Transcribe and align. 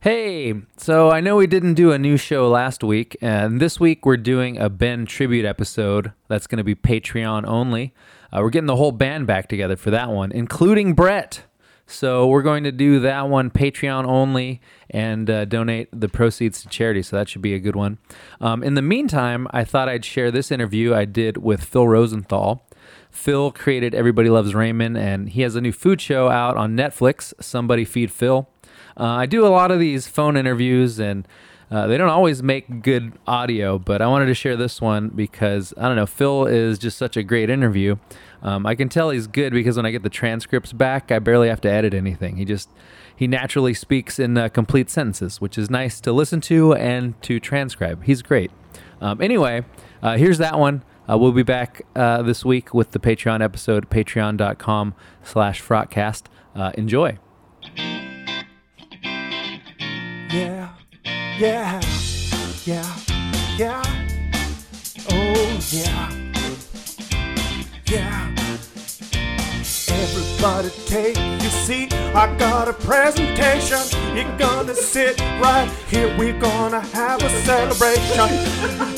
Hey, 0.00 0.54
so 0.76 1.10
I 1.10 1.20
know 1.20 1.34
we 1.34 1.48
didn't 1.48 1.74
do 1.74 1.90
a 1.90 1.98
new 1.98 2.16
show 2.16 2.48
last 2.48 2.84
week, 2.84 3.16
and 3.20 3.60
this 3.60 3.80
week 3.80 4.06
we're 4.06 4.16
doing 4.16 4.56
a 4.56 4.70
Ben 4.70 5.06
tribute 5.06 5.44
episode 5.44 6.12
that's 6.28 6.46
going 6.46 6.58
to 6.58 6.62
be 6.64 6.76
Patreon 6.76 7.44
only. 7.48 7.92
Uh, 8.32 8.38
we're 8.40 8.50
getting 8.50 8.68
the 8.68 8.76
whole 8.76 8.92
band 8.92 9.26
back 9.26 9.48
together 9.48 9.74
for 9.74 9.90
that 9.90 10.10
one, 10.10 10.30
including 10.30 10.94
Brett. 10.94 11.42
So 11.88 12.28
we're 12.28 12.42
going 12.42 12.62
to 12.62 12.70
do 12.70 13.00
that 13.00 13.28
one 13.28 13.50
Patreon 13.50 14.06
only 14.06 14.60
and 14.88 15.28
uh, 15.28 15.46
donate 15.46 15.88
the 15.92 16.08
proceeds 16.08 16.62
to 16.62 16.68
charity. 16.68 17.02
So 17.02 17.16
that 17.16 17.28
should 17.28 17.42
be 17.42 17.54
a 17.54 17.58
good 17.58 17.74
one. 17.74 17.98
Um, 18.40 18.62
in 18.62 18.74
the 18.74 18.82
meantime, 18.82 19.48
I 19.50 19.64
thought 19.64 19.88
I'd 19.88 20.04
share 20.04 20.30
this 20.30 20.52
interview 20.52 20.94
I 20.94 21.06
did 21.06 21.38
with 21.38 21.64
Phil 21.64 21.88
Rosenthal. 21.88 22.64
Phil 23.10 23.50
created 23.50 23.96
Everybody 23.96 24.30
Loves 24.30 24.54
Raymond, 24.54 24.96
and 24.96 25.30
he 25.30 25.42
has 25.42 25.56
a 25.56 25.60
new 25.60 25.72
food 25.72 26.00
show 26.00 26.28
out 26.28 26.56
on 26.56 26.76
Netflix, 26.76 27.34
Somebody 27.40 27.84
Feed 27.84 28.12
Phil. 28.12 28.48
Uh, 28.98 29.04
I 29.04 29.26
do 29.26 29.46
a 29.46 29.48
lot 29.48 29.70
of 29.70 29.78
these 29.78 30.08
phone 30.08 30.36
interviews, 30.36 30.98
and 30.98 31.26
uh, 31.70 31.86
they 31.86 31.96
don't 31.96 32.08
always 32.08 32.42
make 32.42 32.82
good 32.82 33.12
audio, 33.26 33.78
but 33.78 34.00
I 34.02 34.06
wanted 34.06 34.26
to 34.26 34.34
share 34.34 34.56
this 34.56 34.80
one 34.80 35.08
because 35.08 35.74
I 35.76 35.82
don't 35.82 35.96
know. 35.96 36.06
Phil 36.06 36.46
is 36.46 36.78
just 36.78 36.98
such 36.98 37.16
a 37.16 37.22
great 37.22 37.50
interview. 37.50 37.96
Um, 38.42 38.66
I 38.66 38.74
can 38.74 38.88
tell 38.88 39.10
he's 39.10 39.26
good 39.26 39.52
because 39.52 39.76
when 39.76 39.84
I 39.84 39.90
get 39.90 40.02
the 40.02 40.08
transcripts 40.08 40.72
back, 40.72 41.12
I 41.12 41.18
barely 41.18 41.48
have 41.48 41.60
to 41.62 41.70
edit 41.70 41.92
anything. 41.94 42.36
He 42.36 42.44
just 42.44 42.70
he 43.14 43.26
naturally 43.26 43.74
speaks 43.74 44.18
in 44.18 44.38
uh, 44.38 44.48
complete 44.48 44.88
sentences, 44.88 45.40
which 45.40 45.58
is 45.58 45.68
nice 45.68 46.00
to 46.02 46.12
listen 46.12 46.40
to 46.42 46.74
and 46.74 47.20
to 47.22 47.40
transcribe. 47.40 48.04
He's 48.04 48.22
great. 48.22 48.50
Um, 49.00 49.20
anyway, 49.20 49.64
uh, 50.02 50.16
here's 50.16 50.38
that 50.38 50.58
one. 50.58 50.82
Uh, 51.08 51.18
we'll 51.18 51.32
be 51.32 51.42
back 51.42 51.82
uh, 51.96 52.22
this 52.22 52.44
week 52.44 52.72
with 52.72 52.92
the 52.92 52.98
Patreon 52.98 53.42
episode, 53.42 53.90
patreon.com 53.90 54.94
slash 55.22 55.62
frotcast. 55.62 56.24
Uh, 56.54 56.72
enjoy. 56.74 57.18
Yeah, 60.30 60.68
yeah, 61.38 61.80
yeah, 62.66 62.96
yeah. 63.56 63.82
Oh, 65.10 65.60
yeah, 65.70 66.10
yeah. 67.86 68.34
Everybody 69.90 70.70
take 70.86 71.16
your 71.16 71.50
seat. 71.50 71.92
I 71.94 72.34
got 72.36 72.68
a 72.68 72.72
presentation. 72.74 73.78
You're 74.14 74.36
gonna 74.38 74.74
sit 74.74 75.18
right 75.40 75.68
here. 75.88 76.14
We're 76.18 76.38
gonna 76.38 76.80
have 76.80 77.22
a 77.22 77.30
celebration. 77.44 78.28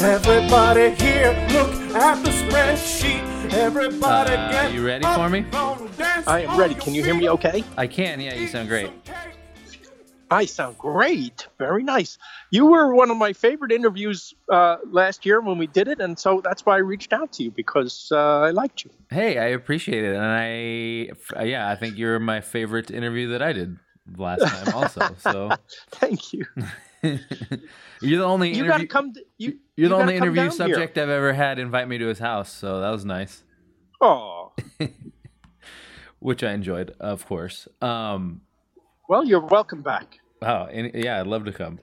Everybody 0.04 0.90
here, 1.02 1.30
look 1.52 1.72
at 1.94 2.22
the 2.24 2.30
spreadsheet. 2.30 3.52
Everybody 3.52 4.34
Uh, 4.34 4.50
get 4.52 4.72
you 4.72 4.84
ready 4.86 5.04
up 5.04 5.16
for 5.16 5.28
me? 5.28 5.44
on 5.52 5.88
dance 5.96 6.26
I 6.26 6.40
am 6.40 6.48
floor. 6.50 6.60
ready. 6.60 6.74
Your 6.74 6.82
Can 6.82 6.94
you 6.94 7.02
hear 7.04 7.14
me 7.14 7.28
okay? 7.30 7.64
I 7.76 7.86
can. 7.86 8.20
Yeah, 8.20 8.34
you 8.34 8.46
sound 8.48 8.68
great. 8.68 8.90
I 10.30 10.44
sound 10.44 10.78
great. 10.78 11.48
Very 11.58 11.82
nice. 11.82 12.16
You 12.50 12.66
were 12.66 12.94
one 12.94 13.10
of 13.10 13.16
my 13.16 13.32
favorite 13.32 13.72
interviews 13.72 14.32
uh, 14.50 14.76
last 14.90 15.26
year 15.26 15.40
when 15.40 15.58
we 15.58 15.66
did 15.66 15.88
it, 15.88 16.00
and 16.00 16.18
so 16.18 16.40
that's 16.40 16.64
why 16.64 16.74
I 16.76 16.78
reached 16.78 17.12
out 17.12 17.32
to 17.34 17.42
you 17.42 17.50
because 17.50 18.08
uh, 18.12 18.40
I 18.40 18.50
liked 18.50 18.84
you. 18.84 18.90
Hey, 19.10 19.38
I 19.38 19.46
appreciate 19.46 20.04
it, 20.04 20.14
and 20.14 20.24
I 20.24 21.42
yeah, 21.44 21.68
I 21.68 21.74
think 21.74 21.98
you're 21.98 22.20
my 22.20 22.40
favorite 22.40 22.90
interview 22.92 23.28
that 23.30 23.42
I 23.42 23.52
did 23.52 23.76
last 24.16 24.40
time, 24.46 24.74
also. 24.74 25.14
So 25.18 25.50
Thank 25.90 26.32
you. 26.32 26.46
you're 27.02 28.18
the 28.18 28.24
only 28.24 28.50
You 28.50 28.66
got 28.66 28.80
interview. 28.80 28.86
to 28.86 28.92
come. 28.92 29.12
To, 29.14 29.24
you, 29.38 29.58
you're 29.76 29.88
the 29.88 29.96
only 29.96 30.16
interview 30.16 30.50
subject 30.50 30.96
I've 30.96 31.08
ever 31.08 31.32
had 31.32 31.58
invite 31.58 31.88
me 31.88 31.98
to 31.98 32.06
his 32.06 32.20
house, 32.20 32.52
so 32.52 32.80
that 32.80 32.90
was 32.90 33.04
nice, 33.04 33.42
Oh, 34.00 34.52
which 36.20 36.44
I 36.44 36.52
enjoyed, 36.52 36.94
of 37.00 37.26
course. 37.26 37.66
Um, 37.82 38.42
well, 39.08 39.24
you're 39.24 39.40
welcome 39.40 39.82
back. 39.82 40.19
Oh, 40.42 40.64
and, 40.70 40.90
yeah, 40.94 41.20
I'd 41.20 41.26
love 41.26 41.44
to 41.44 41.52
come. 41.52 41.80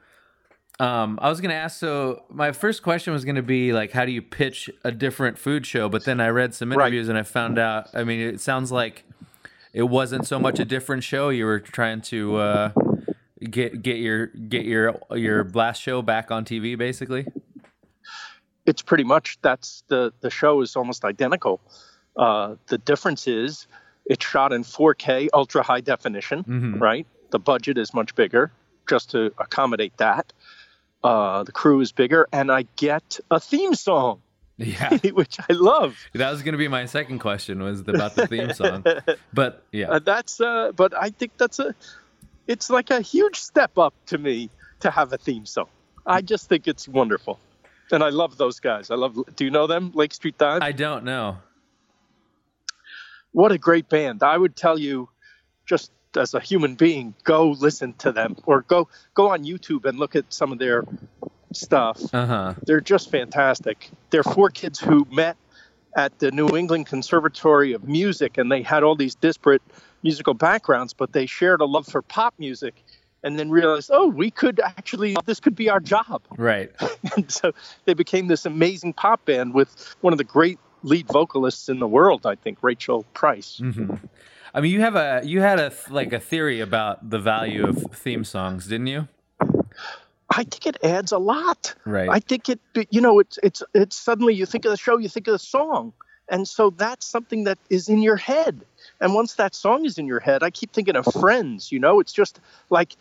Um, 0.79 1.17
I 1.21 1.29
was 1.29 1.41
gonna 1.41 1.55
ask. 1.55 1.79
So 1.79 2.23
my 2.29 2.51
first 2.51 2.83
question 2.83 3.11
was 3.11 3.25
gonna 3.25 3.41
be 3.41 3.73
like, 3.73 3.91
how 3.91 4.05
do 4.05 4.11
you 4.11 4.21
pitch 4.21 4.69
a 4.83 4.91
different 4.91 5.37
food 5.39 5.65
show? 5.65 5.89
But 5.89 6.05
then 6.05 6.19
I 6.21 6.27
read 6.29 6.53
some 6.53 6.69
Right. 6.71 6.85
interviews 6.85 7.09
and 7.09 7.17
I 7.17 7.23
found 7.23 7.57
out. 7.57 7.87
I 7.95 8.03
mean, 8.03 8.19
it 8.19 8.39
sounds 8.41 8.71
like 8.71 9.03
it 9.73 9.83
wasn't 9.83 10.27
so 10.27 10.37
much 10.39 10.59
a 10.59 10.65
different 10.65 11.03
show. 11.03 11.29
You 11.29 11.45
were 11.45 11.59
trying 11.59 12.01
to 12.01 12.35
uh, 12.37 12.71
get 13.49 13.81
get 13.81 13.97
your 13.97 14.27
get 14.27 14.65
your 14.65 14.99
your 15.15 15.43
blast 15.43 15.81
show 15.81 16.03
back 16.03 16.29
on 16.29 16.45
TV, 16.45 16.77
basically. 16.77 17.25
It's 18.67 18.81
pretty 18.81 19.03
much 19.03 19.39
that's 19.41 19.83
the 19.87 20.13
the 20.21 20.29
show 20.29 20.61
is 20.61 20.75
almost 20.75 21.03
identical. 21.05 21.59
Uh, 22.15 22.55
the 22.67 22.77
difference 22.77 23.27
is 23.27 23.67
it's 24.05 24.25
shot 24.25 24.53
in 24.53 24.63
4K 24.63 25.29
ultra 25.33 25.63
high 25.63 25.81
definition, 25.81 26.43
Mhm. 26.43 26.79
right? 26.81 27.07
The 27.31 27.39
budget 27.39 27.77
is 27.77 27.93
much 27.93 28.15
bigger 28.15 28.51
just 28.89 29.11
to 29.11 29.33
accommodate 29.37 29.95
that. 29.97 30.31
Uh, 31.03 31.43
the 31.43 31.51
crew 31.51 31.79
is 31.81 31.91
bigger, 31.91 32.27
and 32.31 32.51
I 32.51 32.65
get 32.75 33.19
a 33.29 33.39
theme 33.39 33.75
song, 33.75 34.21
Yeah, 34.57 34.97
which 35.13 35.37
I 35.49 35.53
love. 35.53 35.95
that 36.13 36.31
was 36.31 36.41
gonna 36.41 36.57
be 36.57 36.67
my 36.67 36.85
second 36.85 37.19
question 37.19 37.61
was 37.61 37.81
about 37.81 38.15
the 38.15 38.27
theme 38.27 38.53
song. 38.53 38.83
But 39.33 39.63
yeah, 39.71 39.89
Uh, 39.91 39.99
that's 39.99 40.41
uh, 40.41 40.71
but 40.75 40.93
I 40.95 41.09
think 41.11 41.33
that's 41.37 41.59
a 41.59 41.75
it's 42.47 42.69
like 42.69 42.89
a 42.91 43.01
huge 43.01 43.35
step 43.35 43.77
up 43.77 43.93
to 44.07 44.17
me 44.17 44.49
to 44.79 44.89
have 44.89 45.11
a 45.13 45.17
theme 45.17 45.45
song. 45.45 45.67
I 46.05 46.21
just 46.21 46.47
think 46.49 46.67
it's 46.67 46.87
wonderful. 46.87 47.39
And 47.91 48.03
I 48.03 48.09
love 48.09 48.37
those 48.37 48.59
guys. 48.59 48.89
I 48.89 48.95
love 48.95 49.15
do 49.35 49.45
you 49.45 49.51
know 49.51 49.67
them? 49.67 49.91
Lake 49.93 50.13
Street 50.13 50.37
Dive? 50.37 50.61
I 50.61 50.71
don't 50.71 51.03
know. 51.03 51.37
what 53.31 53.51
a 53.51 53.57
great 53.57 53.87
band. 53.89 54.23
I 54.23 54.37
would 54.37 54.55
tell 54.55 54.79
you 54.79 55.09
just 55.65 55.91
as 56.15 56.33
a 56.33 56.39
human 56.39 56.75
being, 56.75 57.13
go 57.23 57.49
listen 57.51 57.93
to 57.93 58.11
them 58.11 58.35
or 58.45 58.61
go 58.61 58.87
go 59.13 59.29
on 59.29 59.43
YouTube 59.43 59.85
and 59.85 59.99
look 59.99 60.15
at 60.15 60.31
some 60.33 60.51
of 60.51 60.59
their 60.59 60.83
stuff. 61.53 62.01
Uh 62.13 62.25
huh. 62.25 62.53
They're 62.65 62.81
just 62.81 63.11
fantastic. 63.11 63.89
They're 64.09 64.23
four 64.23 64.49
kids 64.49 64.79
who 64.79 65.05
met 65.11 65.37
at 65.95 66.19
the 66.19 66.31
New 66.31 66.55
England 66.55 66.85
Conservatory 66.85 67.73
of 67.73 67.87
Music, 67.87 68.37
and 68.37 68.51
they 68.51 68.61
had 68.61 68.83
all 68.83 68.95
these 68.95 69.15
disparate 69.15 69.63
musical 70.03 70.35
backgrounds, 70.35 70.93
but 70.93 71.11
they 71.11 71.25
shared 71.25 71.59
a 71.59 71.65
love 71.65 71.87
for 71.87 72.03
pop 72.03 72.35
music, 72.37 72.83
and 73.23 73.37
then 73.37 73.49
realized, 73.49 73.89
oh, 73.91 74.07
we 74.07 74.29
could 74.29 74.59
actually, 74.59 75.15
this 75.25 75.39
could 75.39 75.55
be 75.55 75.69
our 75.69 75.79
job. 75.79 76.21
Right. 76.37 76.71
And 77.15 77.31
so 77.31 77.53
they 77.85 77.93
became 77.93 78.27
this 78.27 78.45
amazing 78.45 78.93
pop 78.93 79.25
band 79.25 79.53
with 79.53 79.95
one 80.01 80.13
of 80.13 80.17
the 80.17 80.23
great 80.23 80.59
lead 80.83 81.07
vocalists 81.07 81.67
in 81.69 81.79
the 81.79 81.87
world, 81.87 82.25
I 82.25 82.35
think, 82.35 82.59
Rachel 82.61 83.03
Price. 83.13 83.57
hmm 83.57 83.95
I 84.57 84.59
mean, 84.59 84.71
you 84.71 84.81
have 84.81 84.95
a 84.95 85.21
you 85.23 85.39
had 85.39 85.59
a 85.59 85.71
like 85.91 86.13
a 86.13 86.19
theory 86.19 86.61
about 86.61 87.07
the 87.07 87.19
value 87.19 87.67
of 87.67 87.77
theme 87.93 88.23
songs, 88.23 88.65
didn't 88.65 88.87
you? 88.87 89.07
I 90.31 90.43
think 90.43 90.65
it 90.65 90.77
adds 90.83 91.11
a 91.11 91.19
lot. 91.19 91.75
Right. 91.85 92.09
I 92.09 92.19
think 92.19 92.49
it, 92.49 92.59
you 92.89 92.99
know, 92.99 93.19
it's 93.19 93.37
it's 93.43 93.61
it's 93.75 93.95
suddenly 93.95 94.33
you 94.33 94.47
think 94.47 94.65
of 94.65 94.71
the 94.71 94.77
show, 94.77 94.97
you 94.97 95.09
think 95.09 95.27
of 95.27 95.33
the 95.33 95.45
song, 95.57 95.93
and 96.27 96.47
so 96.47 96.71
that's 96.71 97.05
something 97.05 97.43
that 97.43 97.59
is 97.69 97.87
in 97.87 98.01
your 98.01 98.15
head. 98.15 98.65
And 98.99 99.13
once 99.13 99.35
that 99.35 99.53
song 99.53 99.85
is 99.85 99.99
in 99.99 100.07
your 100.07 100.19
head, 100.19 100.41
I 100.41 100.49
keep 100.49 100.73
thinking 100.73 100.95
of 100.95 101.05
Friends. 101.05 101.71
You 101.71 101.77
know, 101.77 101.99
it's 101.99 102.11
just 102.11 102.39
like 102.71 102.95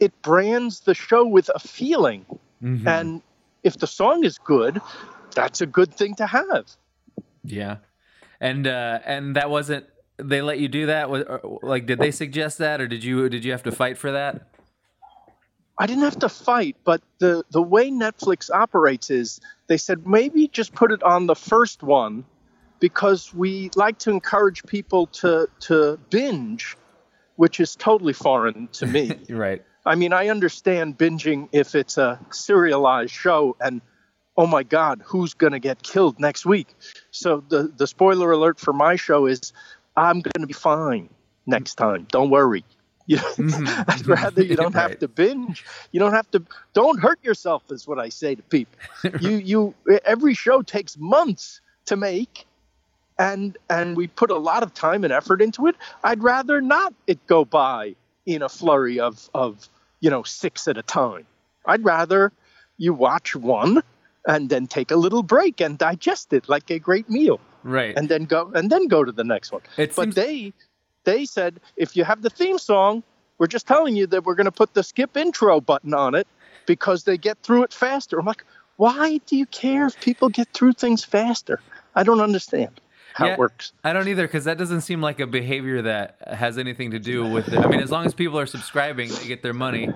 it 0.00 0.10
brands 0.22 0.80
the 0.80 0.94
show 0.94 1.24
with 1.24 1.50
a 1.54 1.60
feeling, 1.60 2.26
Mhm. 2.64 2.84
and 2.88 3.22
if 3.62 3.78
the 3.78 3.86
song 3.86 4.24
is 4.24 4.38
good, 4.38 4.80
that's 5.36 5.60
a 5.60 5.66
good 5.66 5.94
thing 5.94 6.16
to 6.16 6.26
have. 6.26 6.66
Yeah, 7.44 7.76
and 8.40 8.66
uh, 8.66 8.98
and 9.04 9.36
that 9.36 9.50
wasn't. 9.50 9.86
They 10.22 10.42
let 10.42 10.58
you 10.58 10.68
do 10.68 10.86
that. 10.86 11.10
Like, 11.62 11.86
did 11.86 11.98
they 11.98 12.10
suggest 12.10 12.58
that, 12.58 12.80
or 12.80 12.86
did 12.86 13.04
you 13.04 13.28
did 13.28 13.44
you 13.44 13.52
have 13.52 13.62
to 13.64 13.72
fight 13.72 13.98
for 13.98 14.12
that? 14.12 14.48
I 15.78 15.86
didn't 15.86 16.04
have 16.04 16.18
to 16.18 16.28
fight, 16.28 16.76
but 16.84 17.00
the 17.18 17.42
the 17.50 17.62
way 17.62 17.90
Netflix 17.90 18.50
operates 18.50 19.10
is 19.10 19.40
they 19.66 19.78
said 19.78 20.06
maybe 20.06 20.46
just 20.48 20.74
put 20.74 20.92
it 20.92 21.02
on 21.02 21.26
the 21.26 21.34
first 21.34 21.82
one 21.82 22.24
because 22.80 23.32
we 23.32 23.70
like 23.76 23.98
to 24.00 24.10
encourage 24.10 24.62
people 24.64 25.06
to 25.06 25.48
to 25.60 25.98
binge, 26.10 26.76
which 27.36 27.60
is 27.60 27.76
totally 27.76 28.12
foreign 28.12 28.68
to 28.72 28.86
me. 28.86 29.12
Right. 29.30 29.62
I 29.86 29.94
mean, 29.94 30.12
I 30.12 30.28
understand 30.28 30.98
binging 30.98 31.48
if 31.52 31.74
it's 31.74 31.96
a 31.96 32.20
serialized 32.30 33.14
show 33.14 33.56
and 33.58 33.80
oh 34.36 34.46
my 34.46 34.62
god, 34.62 35.02
who's 35.04 35.34
going 35.34 35.52
to 35.52 35.58
get 35.58 35.82
killed 35.82 36.20
next 36.20 36.44
week? 36.44 36.74
So 37.10 37.42
the 37.48 37.72
the 37.74 37.86
spoiler 37.86 38.30
alert 38.32 38.60
for 38.60 38.72
my 38.72 38.96
show 38.96 39.26
is 39.26 39.52
I'm 40.00 40.20
going 40.20 40.40
to 40.40 40.46
be 40.46 40.54
fine 40.54 41.10
next 41.46 41.74
time. 41.74 42.06
Don't 42.10 42.30
worry. 42.30 42.64
You 43.06 43.16
Mhm. 43.36 43.84
I'd 43.88 44.06
rather 44.06 44.42
you 44.42 44.56
don't 44.56 44.74
have 44.74 44.98
to 45.00 45.08
binge. 45.08 45.64
You 45.92 46.00
don't 46.00 46.12
have 46.12 46.30
to. 46.30 46.42
Don't 46.74 47.00
hurt 47.00 47.22
yourself, 47.24 47.62
is 47.70 47.86
what 47.86 47.98
I 47.98 48.08
say 48.08 48.34
to 48.34 48.42
people. 48.42 48.78
you 49.20 49.30
you 49.36 49.74
every 50.04 50.34
show 50.34 50.62
takes 50.62 50.96
months 50.96 51.60
to 51.86 51.96
make, 51.96 52.46
and 53.18 53.58
and 53.68 53.96
we 53.96 54.06
put 54.06 54.30
a 54.30 54.38
lot 54.38 54.62
of 54.62 54.72
time 54.74 55.04
and 55.04 55.12
effort 55.12 55.42
into 55.42 55.66
it. 55.66 55.76
I'd 56.04 56.22
rather 56.22 56.60
not 56.60 56.94
it 57.06 57.26
go 57.26 57.44
by 57.44 57.96
in 58.26 58.42
a 58.42 58.48
flurry 58.48 59.00
of 59.00 59.28
of 59.34 59.68
you 60.00 60.10
know 60.10 60.22
six 60.22 60.68
at 60.68 60.78
a 60.78 60.82
time. 60.82 61.26
I'd 61.66 61.84
rather 61.84 62.32
you 62.78 62.94
watch 62.94 63.34
one 63.34 63.82
and 64.26 64.48
then 64.50 64.66
take 64.66 64.90
a 64.90 64.96
little 64.96 65.22
break 65.22 65.60
and 65.60 65.78
digest 65.78 66.32
it 66.32 66.48
like 66.48 66.70
a 66.70 66.78
great 66.78 67.08
meal, 67.08 67.40
Right. 67.62 67.96
and 67.96 68.08
then 68.08 68.24
go 68.24 68.50
and 68.54 68.70
then 68.70 68.86
go 68.88 69.04
to 69.04 69.12
the 69.12 69.24
next 69.24 69.52
one 69.52 69.62
it 69.76 69.94
but 69.96 70.04
seems, 70.04 70.14
they 70.14 70.52
they 71.04 71.24
said 71.24 71.60
if 71.76 71.96
you 71.96 72.04
have 72.04 72.22
the 72.22 72.30
theme 72.30 72.58
song 72.58 73.02
We're 73.38 73.46
just 73.56 73.66
telling 73.66 73.96
you 73.96 74.06
that 74.08 74.24
we're 74.26 74.34
going 74.36 74.52
to 74.52 74.58
put 74.62 74.74
the 74.74 74.82
skip 74.82 75.16
intro 75.16 75.60
button 75.62 75.94
on 75.94 76.14
it 76.14 76.26
because 76.66 77.04
they 77.04 77.16
get 77.16 77.38
through 77.42 77.62
it 77.64 77.72
faster. 77.72 78.18
I'm 78.20 78.26
like, 78.26 78.44
why 78.76 79.18
do 79.24 79.34
you 79.34 79.46
care 79.46 79.86
if 79.86 79.98
people 80.00 80.28
get 80.28 80.48
through 80.52 80.74
things 80.74 81.02
faster? 81.04 81.58
I 81.94 82.02
don't 82.04 82.20
understand 82.20 82.80
how 83.20 83.26
Yeah, 83.26 83.32
it 83.34 83.38
works. 83.38 83.72
I 83.84 83.92
don't 83.92 84.08
either 84.08 84.26
because 84.26 84.44
that 84.44 84.56
doesn't 84.56 84.80
seem 84.80 85.02
like 85.02 85.20
a 85.20 85.26
behavior 85.26 85.82
that 85.82 86.16
has 86.26 86.56
anything 86.56 86.92
to 86.92 86.98
do 86.98 87.30
with 87.30 87.52
it. 87.52 87.58
I 87.58 87.68
mean, 87.68 87.80
as 87.80 87.90
long 87.90 88.06
as 88.06 88.14
people 88.14 88.38
are 88.38 88.46
subscribing, 88.46 89.10
they 89.10 89.26
get 89.26 89.42
their 89.42 89.52
money. 89.52 89.90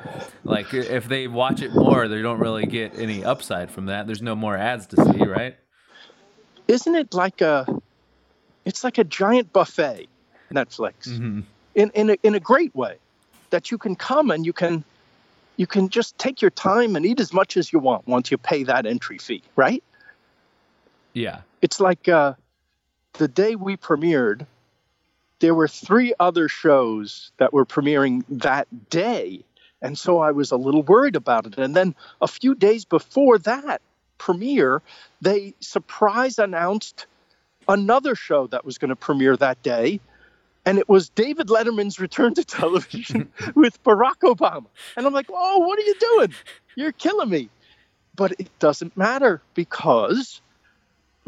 Like 0.45 0.75
if 0.75 1.09
they 1.09 1.27
watch 1.27 1.63
it 1.63 1.75
more, 1.75 2.07
they 2.07 2.21
don't 2.21 2.39
really 2.39 2.67
get 2.67 2.99
any 2.99 3.25
upside 3.25 3.71
from 3.71 3.87
that. 3.87 4.07
There's 4.07 4.23
no 4.23 4.37
more 4.37 4.57
ads 4.57 4.87
to 4.89 4.97
see, 4.97 5.25
right? 5.25 5.57
Isn't 6.69 6.95
it 6.95 7.15
like 7.15 7.41
a 7.41 7.67
it's 8.67 8.85
like 8.85 8.99
a 8.99 9.05
giant 9.05 9.53
buffet, 9.53 10.07
Netflix. 10.53 11.09
In 11.75 11.91
in 11.91 12.11
a, 12.11 12.17
in 12.23 12.35
a 12.35 12.41
great 12.41 12.75
way 12.77 12.97
that 13.51 13.71
you 13.71 13.79
can 13.79 13.97
come 13.97 14.31
and 14.31 14.45
you 14.45 14.53
can 14.53 14.85
you 15.57 15.67
can 15.67 15.89
just 15.89 16.19
take 16.19 16.43
your 16.43 16.51
time 16.51 16.95
and 16.95 17.07
eat 17.07 17.21
as 17.21 17.33
much 17.33 17.57
as 17.57 17.73
you 17.73 17.79
want 17.79 18.07
once 18.07 18.31
you 18.31 18.37
pay 18.37 18.65
that 18.65 18.85
entry 18.87 19.19
fee, 19.19 19.43
right? 19.57 19.83
Yeah. 21.15 21.41
it's 21.63 21.81
like 21.81 22.09
uh, 22.09 22.35
the 23.15 23.29
day 23.29 23.57
we 23.57 23.77
premiered, 23.77 24.47
there 25.41 25.55
were 25.55 25.69
three 25.69 26.15
other 26.19 26.49
shows 26.49 27.33
that 27.39 27.53
were 27.53 27.65
premiering 27.65 28.25
that 28.29 28.69
day. 28.91 29.45
And 29.83 29.99
so 29.99 30.19
I 30.19 30.31
was 30.31 30.51
a 30.51 30.57
little 30.57 30.83
worried 30.83 31.17
about 31.17 31.47
it. 31.47 31.59
And 31.59 31.75
then 31.75 31.95
a 32.21 32.29
few 32.29 32.55
days 32.55 32.85
before 32.85 33.39
that 33.39 33.83
premiere, 34.19 34.83
they 35.21 35.55
surprise 35.61 36.39
announced 36.39 37.07
another 37.69 38.15
show 38.15 38.47
that 38.49 38.65
was 38.65 38.79
going 38.79 38.91
to 38.91 38.97
premiere 38.97 39.37
that 39.37 39.63
day. 39.63 40.01
And 40.67 40.79
it 40.79 40.89
was 40.89 41.11
David 41.11 41.49
Letterman's 41.49 42.01
return 42.01 42.35
to 42.35 42.45
television 42.45 43.31
with 43.55 43.83
Barack 43.85 44.21
Obama. 44.23 44.67
And 44.97 45.07
I'm 45.07 45.13
like, 45.13 45.27
oh, 45.29 45.59
what 45.59 45.79
are 45.79 45.83
you 45.83 45.95
doing? 46.01 46.35
You're 46.75 46.93
killing 46.93 47.29
me. 47.29 47.51
But 48.17 48.33
it 48.39 48.49
doesn't 48.61 48.97
matter 48.97 49.43
because 49.55 50.41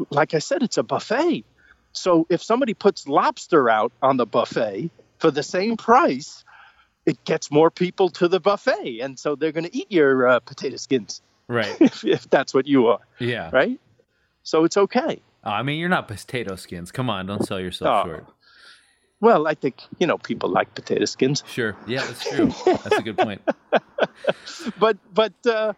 like 0.09 0.33
I 0.33 0.39
said, 0.39 0.63
it's 0.63 0.77
a 0.77 0.83
buffet. 0.83 1.43
So 1.97 2.25
if 2.29 2.41
somebody 2.43 2.73
puts 2.73 3.07
lobster 3.07 3.69
out 3.69 3.91
on 4.01 4.17
the 4.17 4.25
buffet 4.25 4.91
for 5.19 5.31
the 5.31 5.43
same 5.43 5.77
price, 5.77 6.43
it 7.05 7.23
gets 7.25 7.49
more 7.51 7.71
people 7.71 8.09
to 8.09 8.27
the 8.27 8.39
buffet, 8.39 8.99
and 9.01 9.17
so 9.17 9.35
they're 9.35 9.51
going 9.53 9.63
to 9.65 9.75
eat 9.75 9.91
your 9.91 10.27
uh, 10.27 10.39
potato 10.39 10.77
skins 10.77 11.21
Right. 11.47 11.75
if, 11.81 12.03
if 12.03 12.29
that's 12.29 12.53
what 12.53 12.67
you 12.67 12.87
are, 12.87 12.99
Yeah. 13.19 13.49
right? 13.51 13.79
So 14.43 14.63
it's 14.65 14.77
okay. 14.77 15.21
Oh, 15.43 15.49
I 15.51 15.63
mean, 15.63 15.79
you're 15.79 15.89
not 15.89 16.07
potato 16.07 16.55
skins. 16.55 16.91
Come 16.91 17.09
on, 17.09 17.25
don't 17.25 17.43
sell 17.45 17.59
yourself 17.59 18.05
Oh. 18.05 18.09
short. 18.09 18.25
Well, 19.19 19.47
I 19.47 19.55
think 19.55 19.81
you 19.97 20.05
know 20.05 20.17
people 20.19 20.49
like 20.49 20.75
potato 20.75 21.05
skins, 21.05 21.43
Sure. 21.47 21.75
Yeah, 21.87 22.03
that's 22.05 22.23
true. 22.27 22.53
That's 22.83 22.99
a 22.99 23.01
good 23.01 23.17
point. 23.17 23.41
but 24.77 24.97
but 25.13 25.33
uh, 25.47 25.73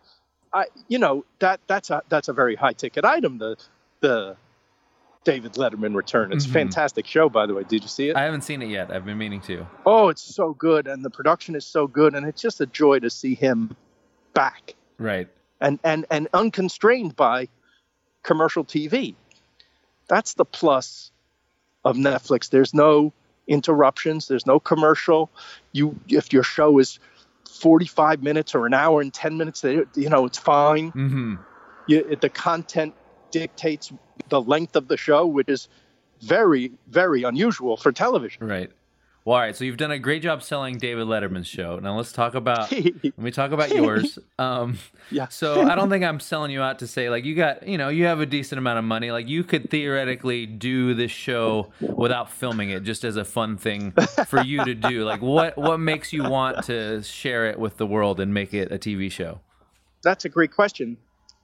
I 0.51 0.65
you 0.89 0.99
know 0.99 1.23
that 1.39 1.61
that's 1.67 1.89
a 1.89 2.01
that's 2.09 2.27
a 2.27 2.33
very 2.33 2.55
high 2.55 2.73
ticket 2.73 3.05
item. 3.05 3.37
The 3.37 3.55
the 4.01 4.35
David 5.25 5.53
Letterman 5.53 5.95
return. 5.95 6.31
It's 6.31 6.45
a 6.45 6.49
Mhm. 6.49 6.53
fantastic 6.53 7.05
show, 7.05 7.29
by 7.29 7.45
the 7.45 7.53
way. 7.53 7.63
Did 7.63 7.81
you 7.83 7.89
see 7.89 8.09
it? 8.09 8.15
I 8.15 8.23
haven't 8.23 8.41
seen 8.43 8.61
it 8.61 8.69
yet. 8.69 8.89
I've 8.91 9.05
been 9.05 9.17
meaning 9.17 9.41
to. 9.41 9.67
Oh, 9.85 10.07
it's 10.09 10.21
so 10.21 10.53
good, 10.53 10.87
and 10.87 11.03
the 11.03 11.09
production 11.09 11.55
is 11.55 11.65
so 11.65 11.87
good, 11.87 12.15
and 12.15 12.25
it's 12.25 12.41
just 12.41 12.61
a 12.61 12.65
joy 12.65 12.99
to 12.99 13.09
see 13.09 13.35
him 13.35 13.75
back 14.33 14.75
Right. 14.97 15.27
and 15.59 15.79
and 15.83 16.05
and 16.09 16.29
unconstrained 16.33 17.15
by 17.15 17.49
commercial 18.23 18.63
TV. 18.63 19.15
That's 20.07 20.35
the 20.35 20.45
plus 20.45 21.11
of 21.83 21.97
Netflix. 21.97 22.49
There's 22.49 22.73
no 22.73 23.11
interruptions. 23.47 24.27
There's 24.27 24.45
no 24.45 24.59
commercial. 24.59 25.29
You 25.73 25.99
if 26.07 26.31
your 26.31 26.43
show 26.43 26.79
is 26.79 26.97
45 27.49 28.23
minutes 28.23 28.55
or 28.55 28.65
an 28.65 28.73
hour 28.73 29.01
and 29.01 29.13
10 29.13 29.37
minutes, 29.37 29.63
you 29.65 29.85
know 30.09 30.25
it's 30.25 30.37
fine. 30.37 30.91
Mm-hmm. 30.93 31.35
You, 31.87 32.15
the 32.15 32.29
content 32.29 32.93
dictates 33.31 33.91
the 34.29 34.41
length 34.41 34.75
of 34.75 34.87
the 34.87 34.97
show, 34.97 35.25
which 35.25 35.49
is 35.49 35.67
very 36.21 36.71
very 36.87 37.23
unusual 37.23 37.77
for 37.77 37.91
television. 37.91 38.47
Right. 38.47 38.71
Well, 39.25 39.35
all 39.35 39.41
right. 39.41 39.55
So 39.55 39.63
you've 39.63 39.77
done 39.77 39.91
a 39.91 39.99
great 39.99 40.23
job 40.23 40.41
selling 40.41 40.77
David 40.77 41.05
Letterman's 41.05 41.47
show. 41.47 41.77
Now 41.77 41.95
let's 41.97 42.11
talk 42.11 42.35
about. 42.35 42.71
let 42.71 43.17
me 43.17 43.31
talk 43.31 43.51
about 43.51 43.69
yours. 43.69 44.17
Um, 44.39 44.77
Yeah. 45.11 45.27
So 45.27 45.61
I 45.61 45.75
don't 45.75 45.89
think 45.89 46.03
I'm 46.03 46.19
selling 46.19 46.51
you 46.51 46.61
out 46.61 46.79
to 46.79 46.87
say 46.87 47.09
like 47.09 47.25
you 47.25 47.35
got 47.35 47.67
you 47.67 47.77
know 47.77 47.89
you 47.89 48.05
have 48.05 48.21
a 48.21 48.25
decent 48.25 48.57
amount 48.57 48.79
of 48.79 48.85
money. 48.85 49.11
Like 49.11 49.27
you 49.27 49.43
could 49.43 49.69
theoretically 49.69 50.45
do 50.45 50.93
this 50.93 51.11
show 51.11 51.71
without 51.79 52.31
filming 52.31 52.69
it, 52.69 52.83
just 52.83 53.03
as 53.03 53.17
a 53.17 53.25
fun 53.25 53.57
thing 53.57 53.91
for 54.27 54.41
you 54.41 54.63
to 54.65 54.73
do. 54.73 55.03
Like 55.03 55.21
what 55.21 55.57
what 55.57 55.79
makes 55.79 56.13
you 56.13 56.23
want 56.23 56.63
to 56.65 57.03
share 57.03 57.47
it 57.47 57.59
with 57.59 57.77
the 57.77 57.85
world 57.85 58.19
and 58.19 58.33
make 58.33 58.53
it 58.53 58.71
a 58.71 58.79
TV 58.79 59.11
show? 59.11 59.41
that's 60.01 60.25
a 60.25 60.29
great 60.29 60.53
question. 60.53 60.97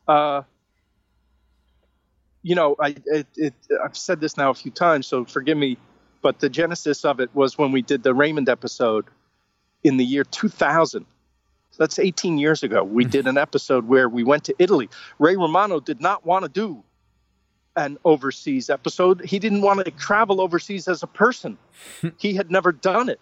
Uh, 0.08 0.42
you 2.46 2.54
know, 2.54 2.76
I 2.80 2.96
it, 3.08 3.26
it, 3.36 3.54
I've 3.84 3.98
said 3.98 4.22
this 4.22 4.38
now 4.38 4.52
a 4.52 4.54
few 4.54 4.70
times, 4.70 5.08
so 5.08 5.26
forgive 5.26 5.58
me, 5.58 5.78
but 6.22 6.40
the 6.40 6.48
genesis 6.48 7.04
of 7.04 7.20
it 7.20 7.32
was 7.34 7.58
when 7.58 7.72
we 7.72 7.82
did 7.82 8.04
the 8.04 8.14
Raymond 8.14 8.50
episode 8.50 9.06
in 9.84 9.98
the 9.98 10.06
year 10.06 10.24
2000. 10.24 11.08
So 11.72 11.78
that's 11.80 11.98
18 11.98 12.38
years 12.38 12.62
ago. 12.62 12.84
We 12.84 13.04
hmm. 13.04 13.10
did 13.10 13.26
an 13.26 13.40
episode 13.40 13.88
where 13.88 14.08
we 14.08 14.24
went 14.24 14.44
to 14.44 14.56
Italy. 14.60 14.90
Ray 15.18 15.36
Romano 15.36 15.80
did 15.80 16.00
not 16.00 16.24
want 16.24 16.44
to 16.44 16.50
do 16.50 16.84
an 17.76 17.98
overseas 18.06 18.70
episode. 18.70 19.26
He 19.26 19.40
didn't 19.40 19.62
want 19.62 19.84
to 19.84 19.90
travel 19.90 20.40
overseas 20.40 20.88
as 20.88 21.02
a 21.02 21.08
person. 21.08 21.58
Hmm. 22.02 22.10
he 22.20 22.36
had 22.36 22.52
never 22.52 22.72
done 22.72 23.10
it. 23.10 23.20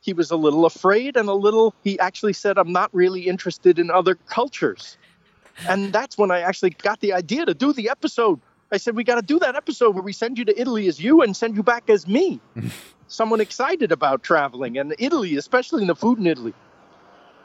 He 0.00 0.12
was 0.12 0.30
a 0.30 0.36
little 0.36 0.64
afraid 0.64 1.16
and 1.16 1.28
a 1.28 1.34
little, 1.34 1.74
he 1.82 1.98
actually 1.98 2.34
said, 2.34 2.56
I'm 2.56 2.72
not 2.72 2.94
really 2.94 3.26
interested 3.26 3.80
in 3.80 3.90
other 3.90 4.14
cultures. 4.14 4.96
And 5.66 5.92
that's 5.92 6.18
when 6.18 6.30
I 6.30 6.40
actually 6.40 6.70
got 6.70 7.00
the 7.00 7.12
idea 7.12 7.46
to 7.46 7.54
do 7.54 7.72
the 7.72 7.90
episode. 7.90 8.40
I 8.70 8.76
said, 8.76 8.96
We 8.96 9.04
got 9.04 9.16
to 9.16 9.22
do 9.22 9.38
that 9.38 9.56
episode 9.56 9.94
where 9.94 10.02
we 10.02 10.12
send 10.12 10.38
you 10.38 10.44
to 10.44 10.60
Italy 10.60 10.86
as 10.88 11.00
you 11.00 11.22
and 11.22 11.36
send 11.36 11.56
you 11.56 11.62
back 11.62 11.88
as 11.88 12.06
me. 12.06 12.40
Someone 13.08 13.40
excited 13.40 13.90
about 13.90 14.22
traveling 14.22 14.76
and 14.76 14.94
Italy, 14.98 15.36
especially 15.36 15.82
in 15.82 15.88
the 15.88 15.96
food 15.96 16.18
in 16.18 16.26
Italy. 16.26 16.54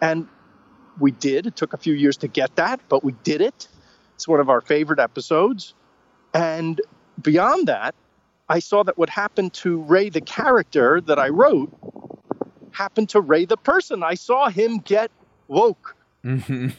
And 0.02 0.28
we 1.00 1.12
did. 1.12 1.48
It 1.48 1.56
took 1.56 1.74
a 1.74 1.78
few 1.78 1.94
years 1.94 2.18
to 2.18 2.28
get 2.28 2.56
that, 2.58 2.82
but 2.90 3.04
we 3.04 3.14
did 3.24 3.42
it. 3.42 3.68
It's 4.16 4.28
one 4.28 4.42
of 4.42 4.50
our 4.50 4.62
favorite 4.62 5.00
episodes. 5.00 5.74
And 6.34 6.82
beyond 7.22 7.68
that, 7.68 7.96
I 8.50 8.60
saw 8.60 8.84
that 8.84 8.98
what 8.98 9.10
happened 9.10 9.54
to 9.56 9.82
Ray, 9.82 10.10
the 10.10 10.22
character 10.22 11.00
that 11.02 11.18
I 11.18 11.30
wrote, 11.30 11.72
happened 12.72 13.10
to 13.10 13.22
Ray, 13.22 13.46
the 13.46 13.58
person. 13.58 14.04
I 14.04 14.16
saw 14.16 14.50
him 14.50 14.80
get 14.80 15.12
woke. 15.48 15.96
Mm-hmm. 16.26 16.70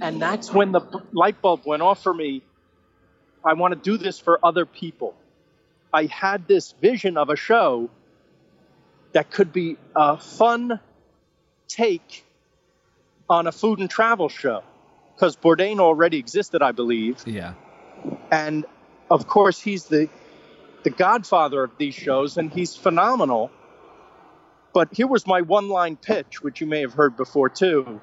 And 0.00 0.20
that's 0.20 0.52
when 0.52 0.72
the 0.72 0.80
light 1.12 1.40
bulb 1.40 1.62
went 1.64 1.82
off 1.82 2.02
for 2.02 2.12
me. 2.12 2.42
I 3.44 3.54
want 3.54 3.74
to 3.74 3.80
do 3.80 3.96
this 3.96 4.18
for 4.18 4.38
other 4.44 4.66
people. 4.66 5.14
I 5.92 6.06
had 6.06 6.46
this 6.46 6.72
vision 6.72 7.16
of 7.16 7.30
a 7.30 7.36
show 7.36 7.90
that 9.12 9.30
could 9.30 9.52
be 9.52 9.78
a 9.94 10.18
fun 10.18 10.80
take 11.68 12.24
on 13.28 13.46
a 13.46 13.52
food 13.52 13.78
and 13.78 13.88
travel 13.88 14.28
show 14.28 14.62
because 15.14 15.36
Bourdain 15.36 15.80
already 15.80 16.18
existed, 16.18 16.60
I 16.60 16.72
believe. 16.72 17.22
Yeah. 17.26 17.54
And 18.30 18.66
of 19.10 19.26
course, 19.26 19.60
he's 19.60 19.86
the, 19.86 20.08
the 20.82 20.90
godfather 20.90 21.64
of 21.64 21.70
these 21.78 21.94
shows 21.94 22.36
and 22.36 22.52
he's 22.52 22.76
phenomenal. 22.76 23.50
But 24.74 24.92
here 24.92 25.06
was 25.06 25.26
my 25.26 25.40
one 25.40 25.68
line 25.68 25.96
pitch, 25.96 26.42
which 26.42 26.60
you 26.60 26.66
may 26.66 26.82
have 26.82 26.92
heard 26.92 27.16
before 27.16 27.48
too. 27.48 28.00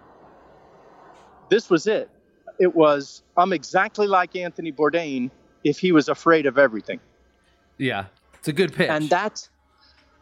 This 1.54 1.70
was 1.70 1.86
it. 1.86 2.10
It 2.60 2.74
was, 2.74 3.22
I'm 3.38 3.54
exactly 3.54 4.08
like 4.08 4.36
Anthony 4.36 4.72
Bourdain 4.72 5.30
if 5.64 5.78
he 5.78 5.92
was 5.92 6.10
afraid 6.10 6.48
of 6.48 6.58
everything. 6.58 7.00
Yeah. 7.78 8.06
It's 8.34 8.48
a 8.48 8.54
good 8.54 8.74
pitch. 8.74 8.90
And 8.90 9.08
that, 9.12 9.48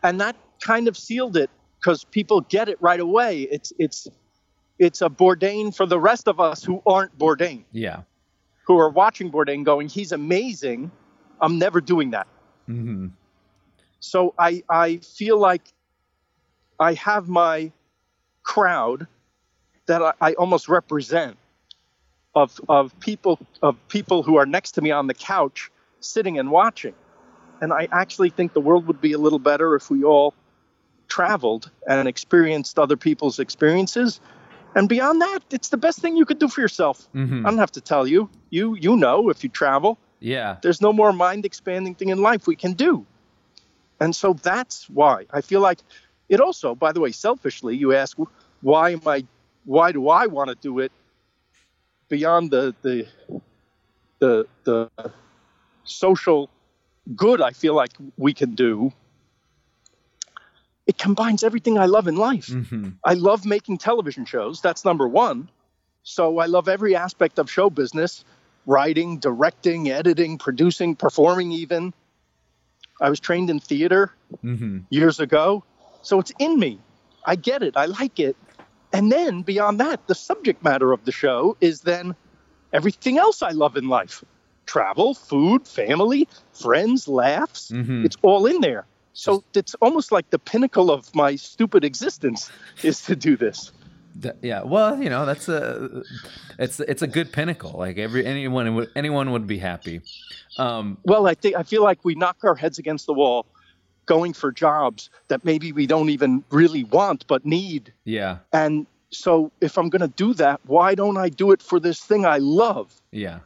and 0.04 0.20
that 0.20 0.36
kind 0.60 0.90
of 0.90 0.98
sealed 0.98 1.38
it 1.38 1.50
because 1.80 2.04
people 2.04 2.42
get 2.42 2.68
it 2.68 2.78
right 2.82 3.00
away. 3.00 3.44
It's, 3.44 3.72
it's, 3.80 4.10
it's 4.78 5.02
a 5.02 5.08
Bourdain 5.10 5.74
for 5.74 5.86
the 5.86 5.98
rest 5.98 6.28
of 6.28 6.42
us 6.42 6.66
who 6.66 6.84
aren't 6.86 7.18
Bourdain 7.18 7.64
yeah. 7.72 8.02
who 8.68 8.78
are 8.78 8.90
watching 8.90 9.32
Bourdain 9.32 9.64
going, 9.64 9.88
he's 9.88 10.12
amazing. 10.12 10.92
I'm 11.40 11.58
never 11.58 11.80
doing 11.80 12.12
that. 12.12 12.28
Mm-hmm. 12.68 13.08
So 14.02 14.34
I, 14.38 14.64
I 14.70 14.98
feel 14.98 15.40
like 15.40 15.64
I 16.78 16.92
have 16.96 17.30
my 17.30 17.72
crowd 18.44 19.08
that 19.91 20.01
I, 20.01 20.13
I 20.29 20.33
almost 20.33 20.69
represent 20.69 21.38
of, 22.33 22.60
of 22.69 22.98
people 23.01 23.38
of 23.62 23.75
people 23.89 24.24
who 24.24 24.38
are 24.38 24.45
next 24.45 24.71
to 24.74 24.81
me 24.81 24.91
on 24.91 25.07
the 25.07 25.13
couch 25.13 25.69
sitting 26.00 26.39
and 26.39 26.50
watching. 26.50 26.95
And 27.60 27.74
I 27.74 27.89
actually 27.91 28.29
think 28.29 28.53
the 28.53 28.62
world 28.62 28.88
would 28.88 29.01
be 29.01 29.12
a 29.12 29.17
little 29.17 29.38
better 29.38 29.75
if 29.75 29.91
we 29.91 30.03
all 30.03 30.33
traveled 31.10 31.69
and 31.88 32.07
experienced 32.07 32.79
other 32.79 32.95
people's 32.98 33.38
experiences. 33.38 34.21
And 34.75 34.88
beyond 34.88 35.21
that, 35.21 35.39
it's 35.51 35.69
the 35.69 35.77
best 35.77 36.00
thing 36.00 36.15
you 36.15 36.25
could 36.25 36.39
do 36.39 36.48
for 36.48 36.62
yourself. 36.62 37.07
Mhm. 37.13 37.45
I 37.45 37.50
don't 37.50 37.60
have 37.60 37.74
to 37.74 37.81
tell 37.81 38.07
you. 38.07 38.29
You 38.50 38.75
you 38.75 38.95
know 38.95 39.29
if 39.29 39.43
you 39.43 39.50
travel, 39.50 39.98
Yeah. 40.21 40.55
there's 40.62 40.79
no 40.81 40.93
more 40.93 41.12
mind 41.12 41.45
expanding 41.45 41.95
thing 41.95 42.10
in 42.10 42.21
life 42.21 42.48
we 42.48 42.55
can 42.55 42.74
do. 42.74 43.05
And 44.00 44.15
so 44.15 44.33
that's 44.33 44.89
why 44.89 45.25
I 45.38 45.41
feel 45.41 45.60
like 45.60 45.79
it 46.29 46.39
also, 46.39 46.75
by 46.75 46.93
the 46.93 47.01
way, 47.01 47.12
selfishly, 47.12 47.75
you 47.75 47.93
ask, 47.93 48.17
why 48.62 48.91
am 48.91 49.01
I, 49.05 49.25
why 49.65 49.91
do 49.91 50.10
I 50.10 50.27
want 50.27 50.50
to 50.50 50.56
do 50.56 50.80
it 50.80 50.91
beyond 52.10 52.51
the 52.51 52.75
the 52.82 53.08
the 54.20 54.46
the 54.63 54.89
social 55.84 56.50
good 57.15 57.41
I 57.41 57.51
feel 57.51 57.74
like 57.74 57.91
we 58.18 58.34
can 58.34 58.56
do? 58.56 58.94
It 60.88 60.98
combines 60.98 61.44
everything 61.44 61.77
I 61.77 61.86
love 61.86 62.08
in 62.08 62.15
life. 62.15 62.48
Mm-hmm. 62.48 62.89
I 63.06 63.13
love 63.13 63.46
making 63.46 63.77
television 63.77 64.25
shows. 64.25 64.62
That's 64.62 64.84
number 64.84 65.08
one. 65.08 65.48
So 66.03 66.39
I 66.39 66.48
love 66.48 66.68
every 66.68 66.96
aspect 66.96 67.39
of 67.39 67.50
show 67.50 67.70
business 67.70 68.25
writing, 68.65 69.18
directing, 69.18 69.89
editing, 69.89 70.38
producing, 70.38 70.96
performing, 70.96 71.51
even. 71.51 71.94
I 73.00 73.10
was 73.10 73.20
trained 73.20 73.50
in 73.50 73.60
theater 73.60 74.12
Mm-hmm. 74.44 74.80
years 74.89 75.20
ago. 75.20 75.63
So 76.03 76.20
it's 76.20 76.32
in 76.39 76.58
me. 76.58 76.80
I 77.25 77.36
get 77.36 77.63
it. 77.63 77.75
I 77.75 77.86
like 77.86 78.18
it. 78.20 78.36
And 78.93 79.12
then 79.12 79.41
beyond 79.41 79.79
that, 79.79 80.07
the 80.07 80.15
subject 80.15 80.63
matter 80.63 80.91
of 80.91 81.05
the 81.05 81.12
show 81.12 81.55
is 81.62 81.81
then 81.81 82.15
everything 82.74 83.17
else 83.17 83.41
I 83.41 83.51
love 83.51 83.77
in 83.77 83.88
life 83.88 84.24
travel, 84.67 85.13
food, 85.13 85.67
family, 85.67 86.27
friends, 86.53 87.07
laughs. 87.07 87.71
Mhm. 87.71 88.05
It's 88.05 88.15
all 88.21 88.45
in 88.45 88.62
there. 88.62 88.86
So 89.13 89.43
it's 89.53 89.75
almost 89.75 90.12
like 90.12 90.29
the 90.29 90.39
pinnacle 90.39 90.89
of 90.89 91.13
my 91.13 91.36
stupid 91.36 91.83
existence 91.83 92.50
is 92.81 93.01
to 93.03 93.15
do 93.15 93.36
this. 93.36 93.71
Yeah. 94.41 94.63
Well, 94.63 95.01
you 95.01 95.10
know, 95.10 95.25
that's 95.25 95.50
a 95.50 96.03
it's 96.60 96.79
it's 96.81 97.01
a 97.01 97.07
good 97.07 97.31
pinnacle. 97.31 97.74
Like 97.77 97.98
every 97.98 98.25
anyone 98.25 98.75
would 98.75 98.89
anyone 98.95 99.31
would 99.31 99.48
be 99.48 99.57
happy. 99.57 100.01
Um, 100.57 100.98
Well, 101.03 101.27
I 101.27 101.33
think 101.33 101.55
I 101.55 101.63
feel 101.63 101.83
like 101.83 102.03
we 102.03 102.15
knock 102.15 102.38
our 102.43 102.55
heads 102.55 102.77
against 102.77 103.05
the 103.05 103.13
wall 103.13 103.45
going 104.13 104.34
for 104.34 104.51
jobs 104.51 105.10
that 105.30 105.39
maybe 105.46 105.72
we 105.80 105.86
don't 105.94 106.10
even 106.10 106.44
really 106.51 106.84
want 106.98 107.20
but 107.27 107.41
need. 107.46 107.84
yeah. 108.18 108.34
And 108.51 108.86
so 109.10 109.32
if 109.68 109.77
I'm 109.77 109.89
going 109.94 110.08
to 110.12 110.15
do 110.25 110.34
that, 110.44 110.58
why 110.65 110.96
don't 110.96 111.18
I 111.25 111.30
do 111.30 111.51
it 111.56 111.62
for 111.70 111.80
this 111.80 112.00
thing 112.10 112.25
I 112.25 112.39
love? 112.63 112.88
Yeah. 113.12 113.39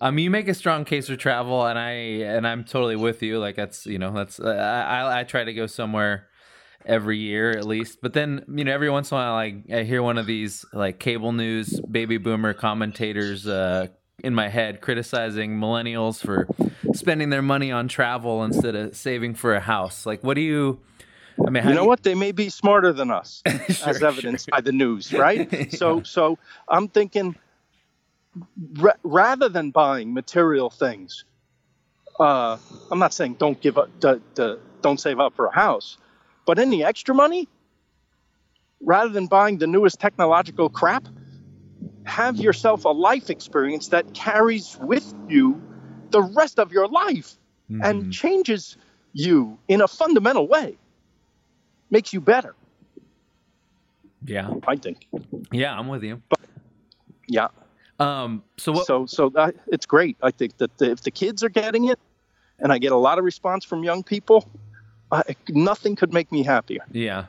Um, 0.00 0.18
you 0.18 0.30
make 0.30 0.48
a 0.48 0.54
strong 0.54 0.84
case 0.84 1.06
for 1.08 1.16
travel, 1.16 1.64
and 1.66 1.78
I 1.78 1.90
and 2.36 2.46
I'm 2.46 2.64
totally 2.64 2.96
with 2.96 3.22
you. 3.22 3.38
Like 3.38 3.56
that's 3.56 3.86
you 3.86 3.98
know 3.98 4.12
that's 4.12 4.40
uh, 4.40 4.48
I 4.48 4.98
I- 4.98 5.20
I 5.20 5.24
try 5.24 5.44
to 5.44 5.54
go 5.54 5.66
somewhere 5.66 6.26
every 6.84 7.18
year 7.18 7.50
at 7.60 7.64
least, 7.64 7.98
but 8.02 8.12
then 8.12 8.44
you 8.58 8.64
know 8.64 8.72
every 8.72 8.90
once 8.90 9.10
in 9.10 9.16
a 9.16 9.20
while 9.20 9.34
I 9.34 9.62
I 9.72 9.82
hear 9.84 10.02
one 10.02 10.18
of 10.18 10.26
these 10.26 10.64
like 10.72 10.98
cable 10.98 11.32
news 11.32 11.80
baby 11.98 12.18
boomer 12.18 12.54
commentators 12.54 13.46
uh, 13.46 13.86
in 14.22 14.34
my 14.34 14.48
head 14.48 14.80
criticizing 14.80 15.58
millennials 15.58 16.16
for 16.26 16.48
spending 16.94 17.30
their 17.30 17.42
money 17.42 17.70
on 17.72 17.88
travel 17.88 18.44
instead 18.44 18.74
of 18.74 18.96
saving 18.96 19.34
for 19.34 19.54
a 19.54 19.60
house. 19.60 20.06
Like, 20.06 20.22
what 20.22 20.34
do 20.34 20.40
you? 20.40 20.80
I 21.46 21.50
mean, 21.50 21.62
how 21.62 21.70
you 21.70 21.74
know 21.74 21.84
what? 21.84 22.02
They 22.02 22.14
may 22.14 22.32
be 22.32 22.48
smarter 22.48 22.92
than 22.92 23.10
us, 23.10 23.42
Sure, 23.46 23.88
as 23.88 24.02
evidenced 24.02 24.46
sure. 24.46 24.52
by 24.52 24.60
the 24.60 24.72
news, 24.72 25.12
right? 25.26 25.72
So, 25.72 26.02
so 26.02 26.38
I'm 26.68 26.88
thinking, 26.88 27.34
ra- 28.78 28.92
rather 29.02 29.48
than 29.48 29.70
buying 29.70 30.14
material 30.14 30.70
things, 30.70 31.24
uh, 32.20 32.56
I'm 32.90 32.98
not 32.98 33.12
saying 33.12 33.34
don't 33.34 33.60
give 33.60 33.78
up, 33.78 33.88
d- 34.00 34.20
d- 34.34 34.56
don't 34.82 35.00
save 35.00 35.18
up 35.18 35.34
for 35.34 35.46
a 35.46 35.54
house, 35.54 35.98
but 36.46 36.58
any 36.58 36.84
extra 36.84 37.14
money, 37.14 37.48
rather 38.80 39.10
than 39.10 39.26
buying 39.26 39.58
the 39.58 39.66
newest 39.66 39.98
technological 39.98 40.68
crap, 40.68 41.08
have 42.04 42.36
yourself 42.36 42.84
a 42.84 42.90
life 42.90 43.30
experience 43.30 43.88
that 43.88 44.14
carries 44.14 44.78
with 44.80 45.12
you 45.28 45.60
the 46.16 46.22
rest 46.40 46.56
of 46.58 46.68
your 46.76 46.88
life 47.02 47.28
Mhm. 47.70 47.82
and 47.86 48.12
changes 48.12 48.76
you 49.12 49.58
in 49.68 49.80
a 49.80 49.88
fundamental 49.88 50.46
way 50.56 50.76
makes 51.90 52.12
you 52.14 52.20
better 52.20 52.54
yeah, 54.26 54.48
i 54.66 54.76
think 54.76 55.06
yeah, 55.52 55.78
I'm 55.78 55.88
with 55.88 56.02
you. 56.02 56.22
yeah 57.28 57.48
Um, 58.00 58.42
so 58.56 58.72
what? 58.72 58.86
so 58.86 59.06
so 59.06 59.28
that, 59.30 59.54
it's 59.74 59.86
great 59.86 60.16
i 60.22 60.30
think 60.38 60.56
that 60.58 60.70
the, 60.78 60.86
if 60.92 61.00
the 61.02 61.10
kids 61.10 61.42
are 61.44 61.48
getting 61.62 61.84
it 61.92 61.98
and 62.60 62.72
i 62.72 62.78
get 62.78 62.92
a 62.92 62.96
lot 63.08 63.18
of 63.18 63.24
response 63.24 63.64
from 63.64 63.84
young 63.84 64.02
people 64.02 64.38
I, 65.12 65.22
nothing 65.48 65.94
could 65.96 66.12
make 66.12 66.32
me 66.32 66.42
happier 66.42 66.84
Yeah. 66.90 67.26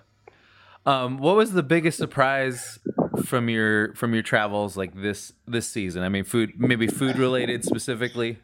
Um, 0.87 1.17
what 1.17 1.35
was 1.35 1.51
the 1.53 1.63
biggest 1.63 1.97
surprise 1.97 2.79
from 3.25 3.49
your 3.49 3.93
from 3.95 4.13
your 4.13 4.21
travels 4.23 4.77
like 4.77 4.93
this 5.01 5.33
this 5.47 5.67
season? 5.67 6.03
I 6.03 6.09
mean, 6.09 6.23
food 6.23 6.49
maybe 6.57 6.85
food 6.87 7.17
related 7.17 7.63
specifically. 7.65 8.37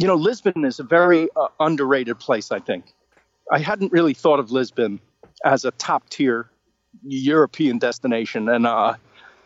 You 0.00 0.06
know 0.06 0.14
lisbon 0.14 0.64
is 0.64 0.78
a 0.78 0.84
very 0.98 1.28
uh, 1.36 1.48
underrated 1.60 2.18
place 2.18 2.50
i 2.52 2.58
think 2.68 2.84
i 3.50 3.58
hadn't 3.58 3.90
really 3.92 4.14
thought 4.14 4.40
of 4.40 4.50
lisbon 4.50 5.00
as 5.44 5.64
a 5.64 5.70
top 5.72 6.08
tier 6.08 6.48
european 7.02 7.78
destination 7.78 8.48
and 8.48 8.66
uh, 8.66 8.94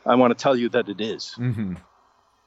i 0.07 0.15
want 0.15 0.31
to 0.37 0.41
tell 0.43 0.57
you 0.57 0.69
that 0.69 0.89
it 0.89 1.01
is 1.01 1.35
Mm-hmm. 1.39 1.75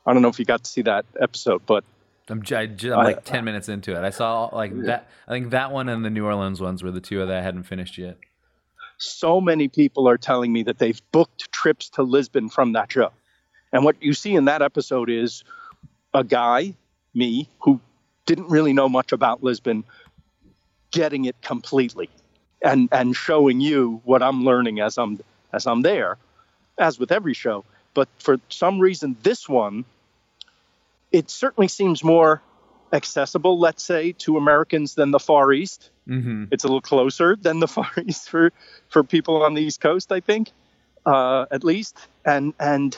i 0.05 0.13
don't 0.13 0.21
know 0.21 0.29
if 0.29 0.39
you 0.39 0.45
got 0.45 0.63
to 0.63 0.69
see 0.69 0.81
that 0.83 1.05
episode 1.19 1.61
but 1.65 1.83
I'm, 2.27 2.41
j- 2.41 2.55
I 2.55 2.65
j- 2.65 2.91
I'm 2.91 3.03
like 3.03 3.23
ten 3.23 3.45
minutes 3.45 3.69
into 3.69 3.91
it. 3.95 4.03
I 4.03 4.09
saw 4.09 4.49
like 4.51 4.73
that. 4.85 5.07
I 5.27 5.31
think 5.31 5.51
that 5.51 5.71
one 5.71 5.87
and 5.89 6.03
the 6.03 6.09
New 6.09 6.25
Orleans 6.25 6.59
ones 6.59 6.81
were 6.81 6.89
the 6.89 6.99
two 6.99 7.19
that 7.23 7.29
I 7.29 7.39
hadn't 7.39 7.65
finished 7.65 7.99
yet. 7.99 8.17
so 8.97 9.39
many 9.39 9.67
people 9.67 10.09
are 10.09 10.17
telling 10.17 10.51
me 10.51 10.63
that 10.63 10.79
they've 10.79 10.99
booked 11.11 11.51
trips 11.51 11.87
to 11.89 12.01
Lisbon 12.01 12.49
from 12.49 12.73
that 12.73 12.91
show. 12.91 13.11
And 13.71 13.85
what 13.85 14.01
you 14.01 14.13
see 14.15 14.33
in 14.33 14.45
that 14.45 14.63
episode 14.63 15.11
is 15.11 15.43
a 16.15 16.23
guy, 16.23 16.73
me, 17.13 17.47
who 17.61 17.79
didn't 18.25 18.49
really 18.49 18.73
know 18.73 18.89
much 18.89 19.11
about 19.11 19.43
Lisbon, 19.43 19.83
getting 20.91 21.25
it 21.25 21.41
completely 21.41 22.09
and 22.61 22.89
and 22.91 23.15
showing 23.15 23.61
you 23.61 24.01
what 24.05 24.23
I'm 24.23 24.43
learning 24.43 24.79
as 24.79 24.97
I'm 24.97 25.19
as 25.53 25.67
I'm 25.67 25.81
there, 25.81 26.17
as 26.77 26.99
with 26.99 27.11
every 27.11 27.33
show. 27.33 27.65
But 27.93 28.09
for 28.19 28.39
some 28.49 28.79
reason 28.79 29.15
this 29.23 29.47
one 29.47 29.85
it 31.11 31.29
certainly 31.29 31.69
seems 31.69 32.03
more 32.03 32.41
accessible, 32.91 33.57
let's 33.57 33.83
say, 33.83 34.11
to 34.13 34.35
Americans 34.35 34.95
than 34.95 35.11
the 35.11 35.19
Far 35.19 35.53
East 35.53 35.91
Mm-hmm. 36.07 36.45
it's 36.51 36.63
a 36.63 36.67
little 36.67 36.81
closer 36.81 37.35
than 37.35 37.59
the 37.59 37.67
Far 37.75 37.91
East 38.05 38.29
for 38.29 38.51
for 38.89 39.03
people 39.03 39.43
on 39.43 39.55
the 39.55 39.63
East 39.63 39.81
Coast, 39.81 40.11
I 40.11 40.19
think, 40.19 40.51
uh, 41.05 41.45
at 41.49 41.63
least. 41.63 41.97
And 42.23 42.53
and 42.59 42.97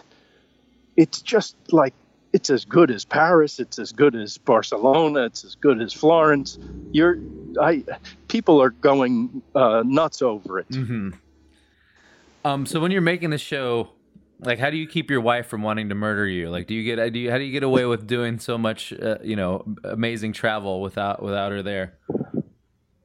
it's 0.98 1.22
just 1.22 1.55
like 1.72 1.93
it's 2.38 2.50
as 2.51 2.65
good 2.65 2.91
as 2.91 3.03
Paris. 3.03 3.60
It's 3.60 3.79
as 3.79 3.91
good 3.91 4.15
as 4.15 4.38
Barcelona. 4.38 5.25
It's 5.25 5.44
as 5.44 5.56
good 5.56 5.82
as 5.82 5.91
Florence. 5.91 6.60
You're 6.91 7.17
I 7.60 7.84
people 8.27 8.62
are 8.62 8.70
going 8.70 9.41
uh, 9.56 9.82
nuts 9.84 10.22
over 10.22 10.60
it. 10.60 10.70
Mm-hmm. 10.70 11.10
Um. 12.46 12.67
So 12.67 12.79
when 12.79 12.91
you're 12.91 13.01
making 13.01 13.32
the 13.32 13.39
show, 13.39 13.89
like, 14.39 14.60
how 14.60 14.70
do 14.70 14.77
you 14.77 14.88
keep 14.88 15.10
your 15.10 15.20
wife 15.20 15.48
from 15.48 15.63
wanting 15.63 15.89
to 15.89 15.96
murder 15.96 16.27
you? 16.27 16.51
Like, 16.51 16.67
do 16.67 16.75
you 16.75 16.84
get 16.84 17.12
do 17.12 17.17
you 17.17 17.32
how 17.32 17.39
do 17.39 17.44
you 17.44 17.51
get 17.51 17.63
away 17.63 17.88
with 17.88 18.06
doing 18.06 18.38
so 18.38 18.56
much, 18.56 18.94
uh, 18.94 19.17
you 19.24 19.36
know, 19.36 19.65
amazing 19.84 20.34
travel 20.34 20.79
without 20.79 21.24
without 21.24 21.51
her 21.51 21.63
there? 21.63 21.98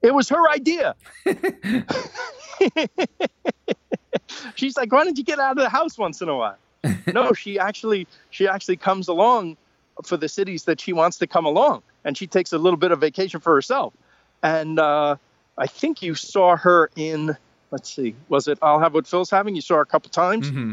It 0.02 0.12
was 0.12 0.28
her 0.28 0.50
idea. 0.50 0.94
She's 4.56 4.76
like, 4.76 4.92
why 4.92 5.04
don't 5.04 5.16
you 5.16 5.24
get 5.24 5.38
out 5.38 5.52
of 5.52 5.62
the 5.62 5.70
house 5.70 5.96
once 5.96 6.20
in 6.20 6.28
a 6.28 6.36
while? 6.36 6.58
no, 7.12 7.32
she 7.32 7.58
actually 7.58 8.06
she 8.30 8.48
actually 8.48 8.76
comes 8.76 9.08
along 9.08 9.56
for 10.04 10.16
the 10.16 10.28
cities 10.28 10.64
that 10.64 10.80
she 10.80 10.92
wants 10.92 11.18
to 11.18 11.26
come 11.26 11.44
along, 11.44 11.82
and 12.04 12.16
she 12.16 12.26
takes 12.26 12.52
a 12.52 12.58
little 12.58 12.76
bit 12.78 12.92
of 12.92 13.00
vacation 13.00 13.40
for 13.40 13.54
herself. 13.54 13.94
And 14.42 14.78
uh, 14.78 15.16
I 15.58 15.66
think 15.66 16.02
you 16.02 16.14
saw 16.14 16.56
her 16.56 16.90
in 16.96 17.36
let's 17.70 17.94
see, 17.94 18.14
was 18.28 18.48
it 18.48 18.58
I'll 18.62 18.80
have 18.80 18.94
what 18.94 19.06
Phil's 19.06 19.30
having? 19.30 19.54
You 19.54 19.62
saw 19.62 19.76
her 19.76 19.82
a 19.82 19.86
couple 19.86 20.10
times, 20.10 20.50
Mm-hmm. 20.50 20.72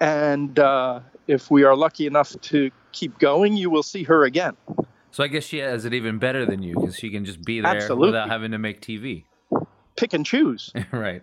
and 0.00 0.58
uh, 0.58 1.00
if 1.26 1.50
we 1.50 1.64
are 1.64 1.76
lucky 1.76 2.06
enough 2.06 2.38
to 2.42 2.70
keep 2.92 3.18
going, 3.18 3.56
you 3.56 3.70
will 3.70 3.82
see 3.82 4.02
her 4.04 4.24
again. 4.24 4.56
So 5.10 5.22
I 5.22 5.28
guess 5.28 5.44
she 5.44 5.58
has 5.58 5.84
it 5.84 5.94
even 5.94 6.18
better 6.18 6.44
than 6.44 6.62
you 6.62 6.74
because 6.74 6.96
she 6.98 7.10
can 7.10 7.24
just 7.24 7.42
be 7.44 7.60
there 7.60 7.76
Absolutely. 7.76 8.08
without 8.08 8.28
having 8.28 8.50
to 8.50 8.58
make 8.58 8.80
TV. 8.80 9.24
Pick 9.96 10.12
and 10.12 10.26
choose. 10.26 10.72
right. 10.92 11.22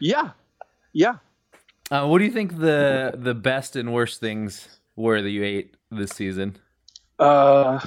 Yeah, 0.00 0.30
yeah. 0.94 1.16
Uh, 1.90 2.06
what 2.06 2.18
do 2.18 2.24
you 2.24 2.30
think 2.30 2.58
the 2.58 3.12
the 3.16 3.34
best 3.34 3.76
and 3.76 3.92
worst 3.92 4.20
things 4.20 4.80
were 4.96 5.22
that 5.22 5.30
you 5.30 5.42
ate 5.42 5.74
this 5.90 6.10
season? 6.10 6.56
Uh, 7.18 7.80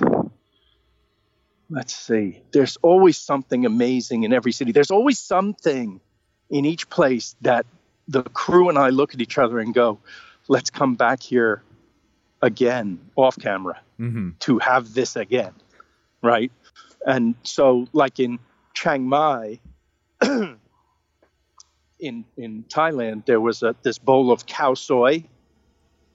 let's 1.69 1.95
see. 1.95 2.41
There's 2.51 2.77
always 2.81 3.17
something 3.17 3.65
amazing 3.65 4.23
in 4.23 4.33
every 4.33 4.51
city. 4.51 4.71
There's 4.71 4.91
always 4.91 5.19
something 5.19 6.01
in 6.49 6.65
each 6.65 6.89
place 6.89 7.35
that 7.41 7.65
the 8.07 8.23
crew 8.23 8.69
and 8.69 8.77
I 8.77 8.89
look 8.89 9.13
at 9.13 9.21
each 9.21 9.37
other 9.37 9.59
and 9.59 9.73
go, 9.73 9.99
let's 10.47 10.69
come 10.69 10.95
back 10.95 11.21
here 11.23 11.63
again 12.41 12.99
off 13.15 13.37
camera 13.39 13.79
Mm-hmm. 13.99 14.29
to 14.39 14.57
have 14.57 14.95
this 14.95 15.15
again. 15.15 15.53
Right. 16.23 16.51
And 17.05 17.35
so, 17.43 17.87
like 17.93 18.19
in 18.19 18.39
Chiang 18.73 19.07
Mai, 19.07 19.59
in, 22.01 22.25
in 22.35 22.65
Thailand, 22.67 23.25
there 23.25 23.39
was 23.39 23.63
a, 23.63 23.75
this 23.83 23.97
bowl 23.97 24.31
of 24.31 24.45
khao 24.45 24.77
soi 24.77 25.23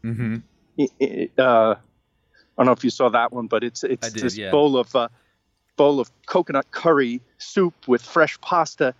Mm-hmm. 0.05 0.37
it- 0.77 0.93
it, 1.01 1.33
uh, 1.39 1.75
I 1.75 2.63
don't 2.63 2.67
know 2.67 2.73
if 2.73 2.85
you 2.85 2.91
saw 2.91 3.09
that 3.11 3.33
one, 3.33 3.49
but 3.49 3.65
it's 3.65 3.83
it's 3.83 4.13
did, 4.13 4.23
this 4.23 4.37
yeah. 4.37 4.51
bowl 4.51 4.77
of 4.79 4.95
uh, 4.95 5.09
bowl 5.77 5.99
of 6.01 6.11
coconut 6.27 6.71
curry 6.71 7.21
soup 7.39 7.75
with 7.89 8.03
fresh 8.03 8.41
pasta 8.41 8.95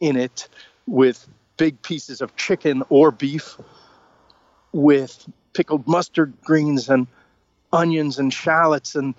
in 0.00 0.16
it, 0.16 0.48
with 0.86 1.26
big 1.56 1.80
pieces 1.82 2.20
of 2.20 2.36
chicken 2.36 2.82
or 2.90 3.10
beef, 3.10 3.56
with 4.72 5.26
pickled 5.54 5.86
mustard 5.88 6.34
greens 6.44 6.88
and 6.88 7.06
onions 7.72 8.18
and 8.18 8.32
shallots 8.32 8.94
and 8.94 9.14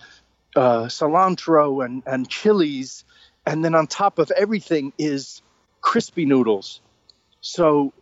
uh, 0.55 0.83
cilantro 0.83 1.83
and, 1.83 2.03
and 2.05 2.29
chilies. 2.29 3.03
And 3.45 3.63
then 3.63 3.75
on 3.75 3.87
top 3.87 4.19
of 4.19 4.31
everything 4.31 4.93
is 4.97 5.41
crispy 5.81 6.25
noodles. 6.25 6.81
So 7.45 7.93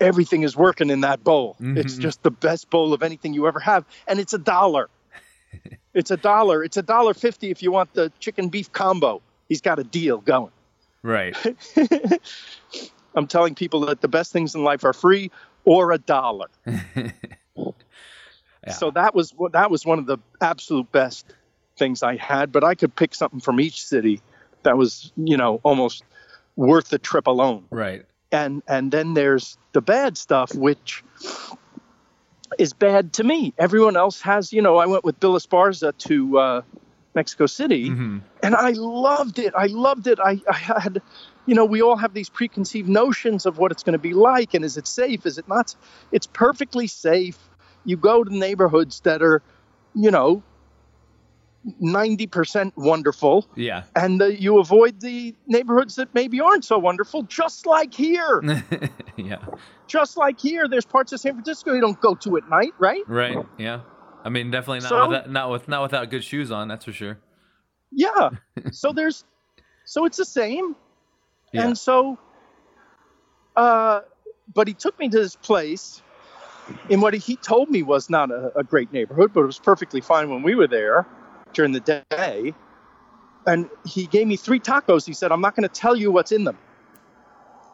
everything 0.00 0.42
is 0.42 0.54
working 0.54 0.90
in 0.90 1.00
that 1.00 1.24
bowl. 1.24 1.56
It's 1.58 1.96
Mhm. 1.96 2.00
just 2.00 2.22
the 2.22 2.30
best 2.30 2.68
bowl 2.68 2.92
of 2.92 3.02
anything 3.02 3.32
you 3.32 3.46
ever 3.48 3.58
have. 3.58 3.86
And 4.06 4.20
it's 4.20 4.34
a 4.34 4.38
dollar. 4.38 4.90
it's 5.94 6.10
a 6.10 6.16
dollar. 6.18 6.62
It's 6.62 6.76
a 6.76 6.82
dollar 6.82 7.14
fifty 7.14 7.50
if 7.50 7.62
you 7.62 7.72
want 7.72 7.94
the 7.94 8.12
chicken 8.20 8.50
beef 8.50 8.70
combo. 8.72 9.22
He's 9.48 9.62
got 9.62 9.78
a 9.78 9.84
deal 9.84 10.18
going. 10.18 10.52
Right. 11.02 11.34
I'm 13.14 13.26
telling 13.26 13.54
people 13.54 13.80
that 13.86 14.02
the 14.02 14.08
best 14.08 14.30
things 14.30 14.54
in 14.54 14.62
life 14.62 14.84
are 14.84 14.92
free 14.92 15.30
or 15.64 15.92
a 15.92 15.98
dollar. 15.98 16.48
Yeah. 18.66 18.72
So 18.72 18.90
that 18.90 19.14
was 19.14 19.32
that 19.52 19.70
was 19.70 19.86
one 19.86 20.00
of 20.00 20.06
the 20.06 20.18
absolute 20.40 20.90
best 20.90 21.24
things 21.78 22.02
I 22.02 22.16
had. 22.16 22.50
But 22.50 22.64
I 22.64 22.74
could 22.74 22.96
pick 22.96 23.14
something 23.14 23.38
from 23.38 23.60
each 23.60 23.84
city 23.84 24.20
that 24.64 24.76
was, 24.76 25.12
you 25.16 25.36
know, 25.36 25.60
almost 25.62 26.02
worth 26.56 26.88
the 26.88 26.98
trip 26.98 27.28
alone. 27.28 27.66
Right. 27.70 28.04
And 28.32 28.62
and 28.66 28.90
then 28.90 29.14
there's 29.14 29.56
the 29.72 29.80
bad 29.80 30.18
stuff, 30.18 30.54
which 30.54 31.02
is 32.58 32.72
bad 32.72 33.12
to 33.14 33.24
me. 33.24 33.54
Everyone 33.58 33.96
else 33.96 34.20
has, 34.22 34.52
you 34.52 34.62
know, 34.62 34.76
I 34.76 34.86
went 34.86 35.04
with 35.04 35.18
Bill 35.20 35.34
Esparza 35.34 35.96
to 35.98 36.38
uh, 36.38 36.62
Mexico 37.14 37.46
City 37.46 37.90
Mhm. 37.90 38.22
and 38.42 38.54
I 38.54 38.70
loved 38.70 39.38
it. 39.38 39.52
I 39.56 39.66
loved 39.66 40.06
it. 40.06 40.18
I, 40.20 40.40
I 40.48 40.54
had, 40.54 41.02
you 41.46 41.54
know, 41.54 41.64
we 41.64 41.82
all 41.82 41.96
have 41.96 42.14
these 42.14 42.28
preconceived 42.28 42.88
notions 42.88 43.46
of 43.46 43.58
what 43.58 43.72
it's 43.72 43.82
going 43.82 43.94
to 43.94 43.98
be 43.98 44.12
like, 44.12 44.54
and 44.54 44.64
is 44.64 44.76
it 44.76 44.86
safe? 44.86 45.26
Is 45.26 45.38
it 45.38 45.48
not? 45.48 45.74
It's 46.12 46.26
perfectly 46.26 46.86
safe. 46.86 47.38
You 47.84 47.96
go 47.96 48.24
to 48.24 48.36
neighborhoods 48.36 49.00
that 49.00 49.22
are, 49.22 49.42
you 49.94 50.10
know, 50.10 50.42
ninety 51.80 52.26
percent 52.26 52.72
wonderful, 52.76 53.46
Yeah. 53.56 53.84
and 53.94 54.20
uh, 54.22 54.26
you 54.26 54.58
avoid 54.58 55.00
the 55.00 55.34
neighborhoods 55.46 55.96
that 55.96 56.14
maybe 56.14 56.40
aren't 56.40 56.64
so 56.64 56.78
wonderful. 56.78 57.22
Just 57.24 57.66
like 57.66 57.92
here, 57.92 58.42
yeah. 59.16 59.38
just 59.86 60.16
like 60.16 60.40
here, 60.40 60.68
there's 60.68 60.84
parts 60.86 61.12
of 61.12 61.20
San 61.20 61.32
Francisco 61.34 61.72
you 61.74 61.80
don't 61.80 62.00
go 62.00 62.14
to 62.14 62.36
at 62.36 62.48
night, 62.48 62.72
right? 62.78 63.02
Right. 63.08 63.36
Yeah. 63.58 63.80
I 64.24 64.28
mean, 64.28 64.50
definitely 64.50 64.80
not 64.80 64.88
So- 64.88 65.08
without 65.08 65.30
not 65.30 65.50
with 65.50 65.68
not 65.68 65.82
without 65.82 66.10
good 66.10 66.24
shoes 66.24 66.50
on. 66.50 66.68
That's 66.68 66.84
for 66.84 66.92
sure. 66.92 67.18
Yeah. 67.92 68.30
so 68.72 68.92
there's, 68.92 69.24
so 69.84 70.04
it's 70.04 70.16
the 70.16 70.24
same. 70.24 70.76
Yeah. 71.52 71.66
And 71.66 71.78
so, 71.78 72.18
uh, 73.56 74.00
but 74.52 74.68
he 74.68 74.74
took 74.74 74.98
me 74.98 75.08
to 75.08 75.16
this 75.18 75.36
place 75.36 76.02
in 76.90 77.00
what 77.00 77.14
he 77.14 77.36
told 77.36 77.70
me 77.70 77.82
was 77.82 78.10
not 78.10 78.30
a, 78.30 78.52
a 78.58 78.64
great 78.64 78.92
neighborhood, 78.92 79.32
but 79.32 79.42
it 79.42 79.46
was 79.46 79.58
perfectly 79.58 80.00
fine 80.00 80.28
when 80.30 80.42
we 80.42 80.54
were 80.54 80.66
there 80.66 81.06
during 81.56 81.72
the 81.72 82.02
day. 82.10 82.54
And 83.46 83.68
he 83.84 84.06
gave 84.06 84.26
me 84.26 84.36
three 84.36 84.60
tacos. 84.60 85.04
He 85.04 85.14
said, 85.14 85.32
I'm 85.32 85.40
not 85.40 85.56
going 85.56 85.68
to 85.68 85.74
tell 85.74 85.96
you 85.96 86.12
what's 86.12 86.30
in 86.30 86.44
them. 86.44 86.58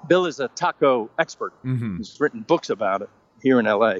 Bill 0.08 0.24
is 0.26 0.40
a 0.40 0.48
taco 0.48 1.10
expert. 1.18 1.52
hmm 1.62 1.98
He's 1.98 2.18
written 2.18 2.40
books 2.42 2.70
about 2.70 3.02
it 3.02 3.10
here 3.42 3.60
in 3.60 3.66
LA. 3.66 3.96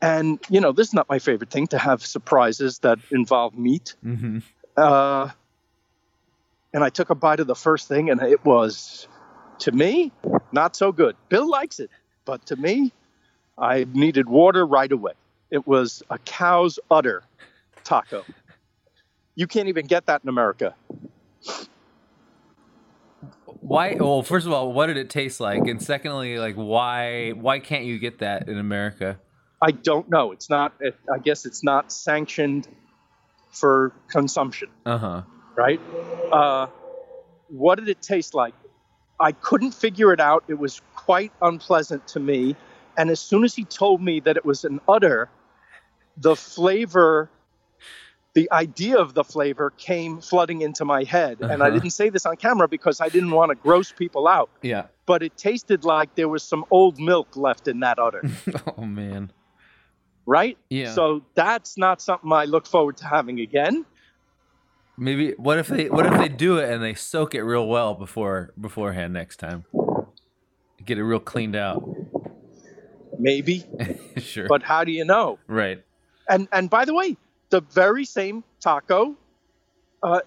And, 0.00 0.38
you 0.48 0.60
know, 0.60 0.70
this 0.70 0.88
is 0.88 0.94
not 0.94 1.08
my 1.08 1.18
favorite 1.18 1.50
thing 1.50 1.66
to 1.68 1.78
have 1.78 2.06
surprises 2.06 2.78
that 2.80 2.98
involve 3.10 3.58
meat. 3.58 3.96
hmm 4.02 4.38
Uh, 4.76 5.30
and 6.72 6.84
I 6.84 6.90
took 6.90 7.10
a 7.10 7.14
bite 7.14 7.40
of 7.40 7.46
the 7.46 7.54
first 7.54 7.88
thing, 7.88 8.10
and 8.10 8.20
it 8.22 8.44
was, 8.44 9.08
to 9.60 9.72
me, 9.72 10.12
not 10.52 10.76
so 10.76 10.92
good. 10.92 11.16
Bill 11.28 11.48
likes 11.48 11.80
it, 11.80 11.90
but 12.26 12.44
to 12.46 12.56
me, 12.56 12.92
I 13.56 13.86
needed 13.92 14.28
water 14.28 14.66
right 14.66 14.92
away. 14.92 15.14
It 15.50 15.66
was 15.66 16.02
a 16.10 16.18
cow's 16.18 16.78
udder 16.90 17.24
taco. 17.88 18.24
You 19.34 19.46
can't 19.46 19.68
even 19.68 19.86
get 19.86 20.06
that 20.06 20.22
in 20.22 20.28
America. 20.28 20.74
Why? 23.60 23.94
Well, 23.94 24.22
first 24.22 24.46
of 24.46 24.52
all, 24.52 24.72
what 24.72 24.86
did 24.86 24.96
it 24.96 25.10
taste 25.10 25.40
like? 25.40 25.66
And 25.66 25.82
secondly, 25.82 26.38
like, 26.38 26.54
why 26.54 27.30
why 27.30 27.58
can't 27.58 27.84
you 27.84 27.98
get 27.98 28.18
that 28.18 28.48
in 28.48 28.58
America? 28.58 29.18
I 29.60 29.72
don't 29.72 30.08
know. 30.08 30.32
It's 30.32 30.48
not. 30.48 30.72
It, 30.80 30.96
I 31.12 31.18
guess 31.18 31.46
it's 31.46 31.64
not 31.64 31.90
sanctioned 31.92 32.68
for 33.50 33.92
consumption. 34.08 34.68
Uh 34.86 34.98
huh. 34.98 35.22
right? 35.56 35.80
Uh, 36.30 36.66
what 37.48 37.78
did 37.78 37.88
it 37.88 38.00
taste 38.00 38.34
like? 38.34 38.54
I 39.20 39.32
couldn't 39.32 39.72
figure 39.72 40.12
it 40.12 40.20
out. 40.20 40.44
It 40.48 40.58
was 40.58 40.80
quite 40.94 41.32
unpleasant 41.42 42.06
to 42.08 42.20
me. 42.20 42.54
And 42.96 43.10
as 43.10 43.20
soon 43.20 43.44
as 43.44 43.54
he 43.54 43.64
told 43.64 44.00
me 44.00 44.20
that 44.20 44.36
it 44.36 44.44
was 44.44 44.64
an 44.64 44.80
udder, 44.88 45.28
the 46.16 46.36
flavor, 46.36 47.28
the 48.38 48.46
idea 48.52 48.96
of 49.04 49.08
the 49.18 49.24
flavor 49.34 49.68
came 49.88 50.12
flooding 50.30 50.60
into 50.68 50.84
my 50.94 51.02
head. 51.16 51.34
And 51.40 51.50
I 51.62 51.66
Uh-huh. 51.66 51.70
didn't 51.76 51.90
say 52.00 52.08
this 52.14 52.24
on 52.30 52.36
camera 52.46 52.68
because 52.76 52.96
I 53.06 53.08
didn't 53.16 53.32
want 53.38 53.48
to 53.52 53.56
gross 53.66 53.90
people 54.02 54.24
out. 54.38 54.48
Yeah. 54.72 54.84
But 55.10 55.18
it 55.26 55.32
tasted 55.48 55.80
like 55.94 56.08
there 56.20 56.28
was 56.36 56.42
some 56.52 56.64
old 56.78 56.94
milk 57.10 57.28
left 57.36 57.64
in 57.72 57.80
that 57.86 57.98
udder, 57.98 58.22
oh 58.78 58.84
man. 59.02 59.22
right? 60.36 60.56
Yeah. 60.70 60.92
So 60.98 61.02
that's 61.42 61.72
not 61.86 61.96
something 62.08 62.30
I 62.32 62.44
look 62.54 62.66
forward 62.74 62.96
to 63.02 63.06
having 63.16 63.40
again. 63.48 63.84
Maybe 65.06 65.24
what 65.46 65.56
if 65.62 65.68
they 65.74 65.84
what 65.96 66.04
if 66.10 66.14
they 66.22 66.28
do 66.28 66.58
it 66.60 66.66
and 66.70 66.82
they 66.86 66.94
soak 66.94 67.30
it 67.38 67.42
real 67.52 67.66
well 67.76 67.94
before 67.94 68.52
beforehand 68.66 69.10
next 69.20 69.36
time? 69.46 69.64
Get 70.88 70.96
it 70.98 71.04
real 71.04 71.20
cleaned 71.32 71.56
out. 71.56 71.80
Maybe. 73.18 73.64
sure. 74.32 74.46
But 74.48 74.62
how 74.62 74.84
do 74.84 74.92
you 74.92 75.04
know? 75.04 75.38
right. 75.48 75.78
And 76.28 76.46
and 76.52 76.68
by 76.68 76.84
the 76.84 76.94
way, 77.00 77.16
the 77.50 77.60
very 77.60 78.04
same 78.04 78.44
taco, 78.60 79.16
uh, 80.02 80.20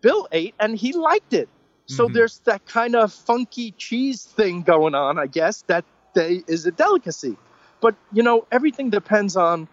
Bill 0.00 0.28
ate 0.32 0.54
and 0.58 0.76
he 0.76 0.92
liked 0.92 1.32
it. 1.32 1.48
So 1.86 2.08
Mhm. 2.08 2.14
there's 2.14 2.38
that 2.40 2.66
kind 2.66 2.96
of 2.96 3.12
funky 3.12 3.70
cheese 3.72 4.24
thing 4.24 4.62
going 4.62 4.94
on, 4.94 5.18
I 5.18 5.26
guess 5.26 5.62
that 5.62 5.84
they 6.14 6.42
is 6.46 6.66
a 6.66 6.72
delicacy. 6.72 7.36
But 7.80 7.94
you 8.12 8.22
know, 8.22 8.46
everything 8.50 8.90
depends 8.90 9.36
on 9.36 9.68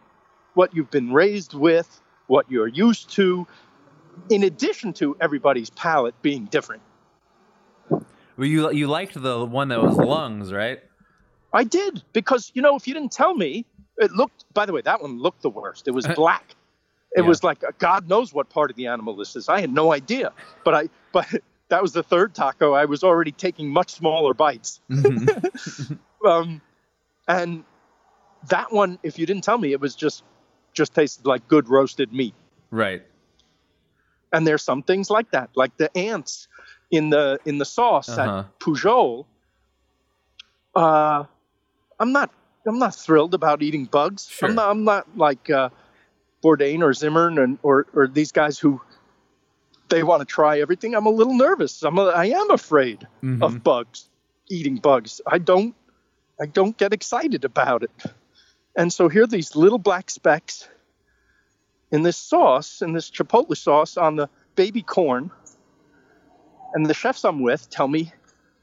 what 0.53 0.75
you've 0.75 0.91
been 0.91 1.11
raised 1.11 1.53
with, 1.53 2.01
what 2.27 2.49
you're 2.51 2.67
used 2.67 3.09
to, 3.11 3.47
in 4.29 4.43
addition 4.43 4.93
to 4.93 5.17
everybody's 5.19 5.71
palate 5.71 6.13
being 6.21 6.45
different. 6.45 6.83
Well, 8.37 8.47
you 8.47 8.71
you 8.71 8.87
liked 8.87 9.19
the 9.19 9.45
one 9.45 9.69
that 9.69 9.79
was 9.79 9.99
lungs, 9.99 10.51
right? 10.53 10.79
I 11.53 11.63
did 11.63 12.03
because 12.13 12.51
you 12.55 12.61
know 12.61 12.75
if 12.75 12.87
you 12.87 12.93
didn't 12.93 13.11
tell 13.11 13.33
me, 13.35 13.65
it 13.97 14.11
looked. 14.11 14.45
By 14.53 14.65
the 14.65 14.73
way, 14.73 14.81
that 14.81 15.01
one 15.01 15.19
looked 15.19 15.41
the 15.43 15.49
worst. 15.49 15.87
It 15.87 15.91
was 15.91 16.07
black. 16.07 16.55
It 17.15 17.21
Yeah. 17.21 17.27
was 17.27 17.43
like 17.43 17.63
God 17.77 18.09
knows 18.09 18.33
what 18.33 18.49
part 18.49 18.71
of 18.71 18.75
the 18.75 18.87
animal 18.87 19.15
this 19.15 19.35
is. 19.35 19.47
I 19.49 19.61
had 19.61 19.71
no 19.71 19.93
idea. 19.93 20.31
But 20.63 20.73
I 20.73 20.89
but 21.11 21.27
that 21.69 21.81
was 21.81 21.93
the 21.93 22.03
third 22.03 22.33
taco. 22.33 22.73
I 22.73 22.85
was 22.85 23.03
already 23.03 23.31
taking 23.31 23.69
much 23.69 23.91
smaller 23.93 24.33
bites. 24.33 24.79
Mhm. 24.89 25.99
Um, 26.25 26.61
and 27.27 27.65
that 28.47 28.71
one, 28.71 28.97
if 29.03 29.19
you 29.19 29.25
didn't 29.25 29.43
tell 29.43 29.57
me, 29.57 29.73
it 29.73 29.81
was 29.81 29.93
just 29.93 30.23
just 30.73 30.93
tasted 30.95 31.25
like 31.25 31.47
good 31.49 31.67
roasted 31.69 32.13
meat. 32.13 32.33
right. 32.71 33.03
And 34.31 34.47
there's 34.47 34.63
some 34.63 34.81
things 34.83 35.09
like 35.11 35.29
that, 35.31 35.49
like 35.55 35.75
the 35.77 35.95
ants 35.97 36.47
in 36.89 37.09
the 37.09 37.39
in 37.45 37.57
the 37.57 37.65
sauce 37.65 38.09
Uh-huh. 38.09 38.39
at 38.45 38.59
Pujol. 38.59 39.25
Uh, 40.73 41.25
I'm 42.03 42.11
not 42.11 42.29
I'm 42.67 42.79
not 42.79 42.93
thrilled 42.95 43.33
about 43.33 43.61
eating 43.63 43.85
bugs. 43.85 44.27
Sure. 44.29 44.49
I'm 44.49 44.55
not 44.55 44.69
I'm 44.69 44.83
not 44.83 45.07
like 45.17 45.49
uh, 45.49 45.69
Bourdain 46.43 46.81
or 46.81 46.93
Zimmern 46.93 47.37
and 47.39 47.57
or 47.63 47.87
or 47.93 48.07
these 48.07 48.33
guys 48.33 48.59
who 48.59 48.81
they 49.87 50.03
want 50.03 50.19
to 50.19 50.25
try 50.25 50.59
everything. 50.59 50.95
I'm 50.95 51.05
a 51.05 51.09
little 51.09 51.33
nervous. 51.33 51.81
I'm 51.81 51.97
a, 51.97 52.07
I 52.07 52.25
am 52.25 52.51
afraid 52.51 53.07
Mhm. 53.23 53.41
of 53.41 53.63
bugs, 53.63 54.09
eating 54.49 54.77
bugs. 54.77 55.21
I 55.25 55.37
don't 55.37 55.73
I 56.41 56.45
don't 56.45 56.77
get 56.77 56.91
excited 56.91 57.45
about 57.45 57.83
it. 57.83 57.91
And 58.75 58.91
so 58.91 59.07
here 59.07 59.23
are 59.23 59.27
these 59.27 59.55
little 59.55 59.77
black 59.79 60.09
specks 60.11 60.67
in 61.91 62.03
this 62.03 62.17
sauce, 62.17 62.81
in 62.81 62.91
this 62.91 63.09
chipotle 63.09 63.55
sauce 63.55 63.95
on 63.97 64.17
the 64.17 64.27
baby 64.55 64.81
corn. 64.81 65.31
And 66.73 66.85
the 66.85 66.93
chefs 66.95 67.23
I'm 67.23 67.39
with 67.41 67.69
tell 67.69 67.87
me 67.87 68.11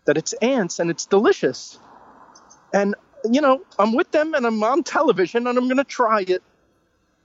that 0.04 0.18
it's 0.18 0.34
ants 0.42 0.78
and 0.80 0.90
it's 0.90 1.06
delicious. 1.06 1.78
And 2.74 2.94
you 3.30 3.40
know, 3.40 3.62
I'm 3.78 3.94
with 3.94 4.10
them 4.10 4.34
and 4.34 4.46
I'm 4.46 4.62
on 4.62 4.82
television 4.82 5.46
and 5.46 5.58
I'm 5.58 5.66
going 5.66 5.78
to 5.78 5.84
try 5.84 6.22
it. 6.26 6.42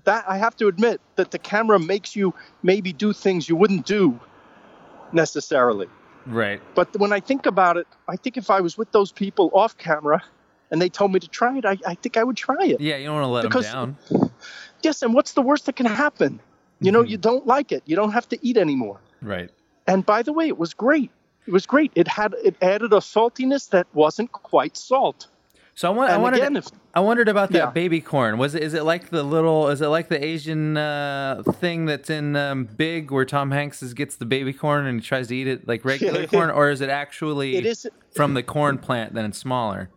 That 0.03 0.23
I 0.27 0.37
have 0.37 0.55
to 0.57 0.67
admit 0.67 1.01
that 1.15 1.31
the 1.31 1.39
camera 1.39 1.79
makes 1.79 2.15
you 2.15 2.33
maybe 2.61 2.93
do 2.93 3.11
things 3.11 3.49
you 3.49 3.55
wouldn't 3.55 3.87
do 3.87 4.19
necessarily. 5.11 5.87
Right. 6.27 6.61
But 6.75 6.95
when 6.97 7.11
I 7.11 7.19
think 7.19 7.47
about 7.47 7.77
it, 7.77 7.87
I 8.07 8.15
think 8.15 8.37
if 8.37 8.51
I 8.51 8.61
was 8.61 8.77
with 8.77 8.91
those 8.91 9.11
people 9.11 9.49
off 9.53 9.77
camera 9.77 10.23
and 10.69 10.79
they 10.79 10.89
told 10.89 11.11
me 11.11 11.19
to 11.19 11.27
try 11.27 11.57
it, 11.57 11.65
I, 11.65 11.77
I 11.87 11.95
think 11.95 12.17
I 12.17 12.23
would 12.23 12.37
try 12.37 12.65
it. 12.65 12.79
Yeah, 12.79 12.97
you 12.97 13.05
don't 13.05 13.15
want 13.15 13.23
to 13.23 13.29
let 13.29 13.43
Because- 13.43 13.71
them 13.71 13.97
down. 14.09 14.31
Yes, 14.83 15.01
and 15.01 15.15
what's 15.15 15.33
the 15.33 15.41
worst 15.41 15.65
that 15.65 15.75
can 15.75 15.87
happen? 15.87 16.39
You 16.79 16.91
know, 16.91 17.01
mm-hmm. 17.01 17.09
you 17.09 17.17
don't 17.17 17.47
like 17.47 17.71
it. 17.71 17.81
You 17.87 17.95
don't 17.95 18.11
have 18.11 18.29
to 18.29 18.37
eat 18.45 18.57
anymore. 18.57 18.99
Right. 19.21 19.49
And 19.87 20.05
by 20.05 20.21
the 20.21 20.31
way, 20.31 20.47
it 20.47 20.59
was 20.59 20.75
great. 20.75 21.09
It 21.47 21.51
was 21.51 21.65
great. 21.65 21.91
It 21.95 22.07
had 22.07 22.35
it 22.43 22.55
added 22.61 22.93
a 22.93 22.97
saltiness 22.97 23.69
that 23.69 23.87
wasn't 23.93 24.31
quite 24.31 24.77
salt. 24.77 25.27
So 25.77 25.89
I, 25.89 25.91
want, 25.93 26.09
I 26.09 26.17
wondered. 26.17 26.37
again, 26.39 26.55
if- 26.55 26.67
I 26.93 27.01
wondered 27.01 27.27
about 27.27 27.51
that 27.51 27.57
Yeah. 27.57 27.69
baby 27.71 27.99
corn. 27.99 28.37
Was 28.37 28.55
it? 28.55 28.63
Is 28.63 28.73
it 28.73 28.83
like 28.85 29.09
the 29.09 29.23
little? 29.23 29.67
Is 29.67 29.81
it 29.81 29.87
like 29.87 30.07
the 30.07 30.23
Asian 30.23 30.77
uh, 30.77 31.43
thing 31.55 31.85
that's 31.85 32.09
in 32.09 32.37
um, 32.37 32.63
Big, 32.63 33.11
where 33.11 33.25
Tom 33.25 33.51
Hanks 33.51 33.83
is, 33.83 33.93
gets 33.93 34.15
the 34.15 34.25
baby 34.25 34.53
corn 34.53 34.85
and 34.85 35.01
he 35.01 35.05
tries 35.05 35.27
to 35.27 35.35
eat 35.35 35.47
it 35.47 35.67
like 35.67 35.83
regular 35.83 36.25
corn, 36.33 36.49
or 36.49 36.69
is 36.69 36.79
it 36.79 36.89
actually 36.89 37.57
It 37.57 37.65
is- 37.65 37.85
from 38.15 38.33
the 38.35 38.43
corn 38.43 38.77
plant? 38.77 39.13
Then 39.13 39.25
it's 39.25 39.37
smaller. 39.37 39.89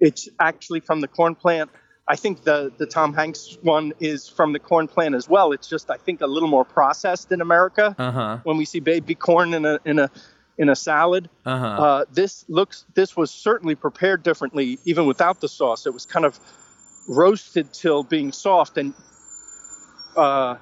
It's 0.00 0.28
actually 0.38 0.80
from 0.80 1.00
the 1.00 1.08
corn 1.08 1.34
plant. 1.34 1.70
I 2.06 2.16
think 2.16 2.42
the 2.44 2.70
the 2.76 2.84
Tom 2.86 3.14
Hanks 3.14 3.56
one 3.62 3.94
is 4.00 4.28
from 4.28 4.52
the 4.52 4.58
corn 4.58 4.86
plant 4.88 5.14
as 5.14 5.28
well. 5.30 5.52
It's 5.52 5.68
just 5.68 5.90
I 5.90 5.96
think 5.96 6.20
a 6.20 6.26
little 6.26 6.48
more 6.48 6.64
processed 6.66 7.32
in 7.32 7.40
America. 7.40 7.94
Uh 7.98 8.10
huh. 8.10 8.38
When 8.42 8.58
we 8.58 8.66
see 8.66 8.80
baby 8.80 9.14
corn 9.14 9.54
in 9.54 9.64
a 9.64 9.78
in 9.86 9.98
a 9.98 10.10
in 10.60 10.68
a 10.68 10.76
salad, 10.76 11.28
Uh-huh. 11.46 11.66
uh, 11.82 12.04
this 12.12 12.44
looks 12.48 12.84
this 12.94 13.16
was 13.16 13.30
certainly 13.30 13.74
prepared 13.74 14.22
differently, 14.22 14.78
even 14.84 15.06
without 15.06 15.40
the 15.40 15.48
sauce. 15.48 15.86
It 15.86 15.94
was 15.94 16.04
kind 16.04 16.26
of 16.26 16.38
roasted 17.08 17.72
till 17.72 18.02
being 18.04 18.30
soft, 18.30 18.76
and 18.76 18.92
uh, 20.16 20.56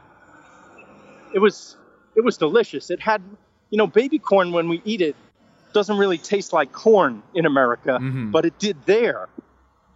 it 1.34 1.40
was 1.40 1.76
it 2.16 2.24
was 2.24 2.36
delicious. 2.38 2.90
It 2.90 3.00
had 3.00 3.20
you 3.70 3.76
know 3.78 3.88
baby 3.88 4.18
corn 4.20 4.52
when 4.52 4.68
we 4.68 4.80
eat 4.84 5.00
it 5.00 5.16
doesn't 5.74 5.98
really 5.98 6.16
taste 6.18 6.52
like 6.52 6.72
corn 6.72 7.22
in 7.34 7.44
America, 7.44 7.98
Mhm. 8.00 8.30
but 8.30 8.44
it 8.46 8.56
did 8.58 8.76
there. 8.86 9.28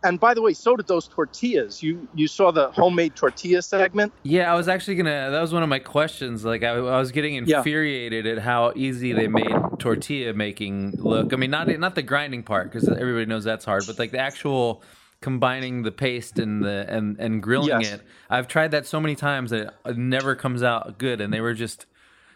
And 0.04 0.18
by 0.18 0.34
the 0.34 0.42
way, 0.42 0.52
so 0.52 0.76
did 0.76 0.86
those 0.88 1.06
tortillas. 1.08 1.82
You 1.82 2.08
you 2.14 2.26
saw 2.28 2.50
the 2.50 2.70
homemade 2.72 3.14
tortilla 3.14 3.62
segment. 3.62 4.12
Yeah, 4.24 4.52
I 4.52 4.56
was 4.56 4.68
actually 4.68 4.96
gonna. 4.96 5.30
That 5.30 5.40
was 5.40 5.52
one 5.52 5.62
of 5.62 5.68
my 5.68 5.78
questions. 5.78 6.44
Like, 6.44 6.62
I, 6.62 6.70
I 6.70 6.98
was 6.98 7.12
getting 7.12 7.34
Yeah. 7.46 7.58
infuriated 7.58 8.26
at 8.26 8.38
how 8.38 8.72
easy 8.74 9.12
they 9.12 9.28
made 9.28 9.54
tortilla 9.78 10.32
making 10.32 10.92
look. 10.98 11.32
I 11.32 11.36
mean, 11.36 11.50
not 11.50 11.68
not 11.78 11.94
the 11.94 12.02
grinding 12.02 12.42
part 12.42 12.70
because 12.72 12.88
everybody 12.88 13.26
knows 13.26 13.44
that's 13.44 13.64
hard, 13.64 13.84
but 13.86 13.98
like 13.98 14.10
the 14.10 14.18
actual 14.18 14.82
combining 15.20 15.82
the 15.84 15.92
paste 15.92 16.38
and 16.40 16.64
the 16.64 16.84
and 16.88 17.16
and 17.20 17.42
grilling 17.42 17.80
Yes. 17.82 17.92
it. 17.92 18.02
I've 18.28 18.48
tried 18.48 18.72
that 18.72 18.86
so 18.86 18.98
many 19.00 19.14
times 19.14 19.50
that 19.50 19.74
it 19.86 19.96
never 19.96 20.34
comes 20.34 20.62
out 20.64 20.98
good. 20.98 21.20
And 21.20 21.32
they 21.32 21.40
were 21.40 21.54
just, 21.54 21.86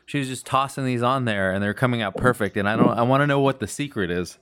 she 0.06 0.18
was 0.20 0.28
just 0.28 0.46
tossing 0.46 0.84
these 0.84 1.02
on 1.02 1.24
there, 1.24 1.50
and 1.52 1.60
they're 1.60 1.74
coming 1.74 2.00
out 2.00 2.16
perfect. 2.16 2.56
And 2.56 2.68
I 2.68 2.76
don't. 2.76 2.90
I 2.90 3.02
want 3.02 3.22
to 3.22 3.26
know 3.26 3.40
what 3.40 3.58
the 3.58 3.66
secret 3.66 4.10
is. 4.10 4.38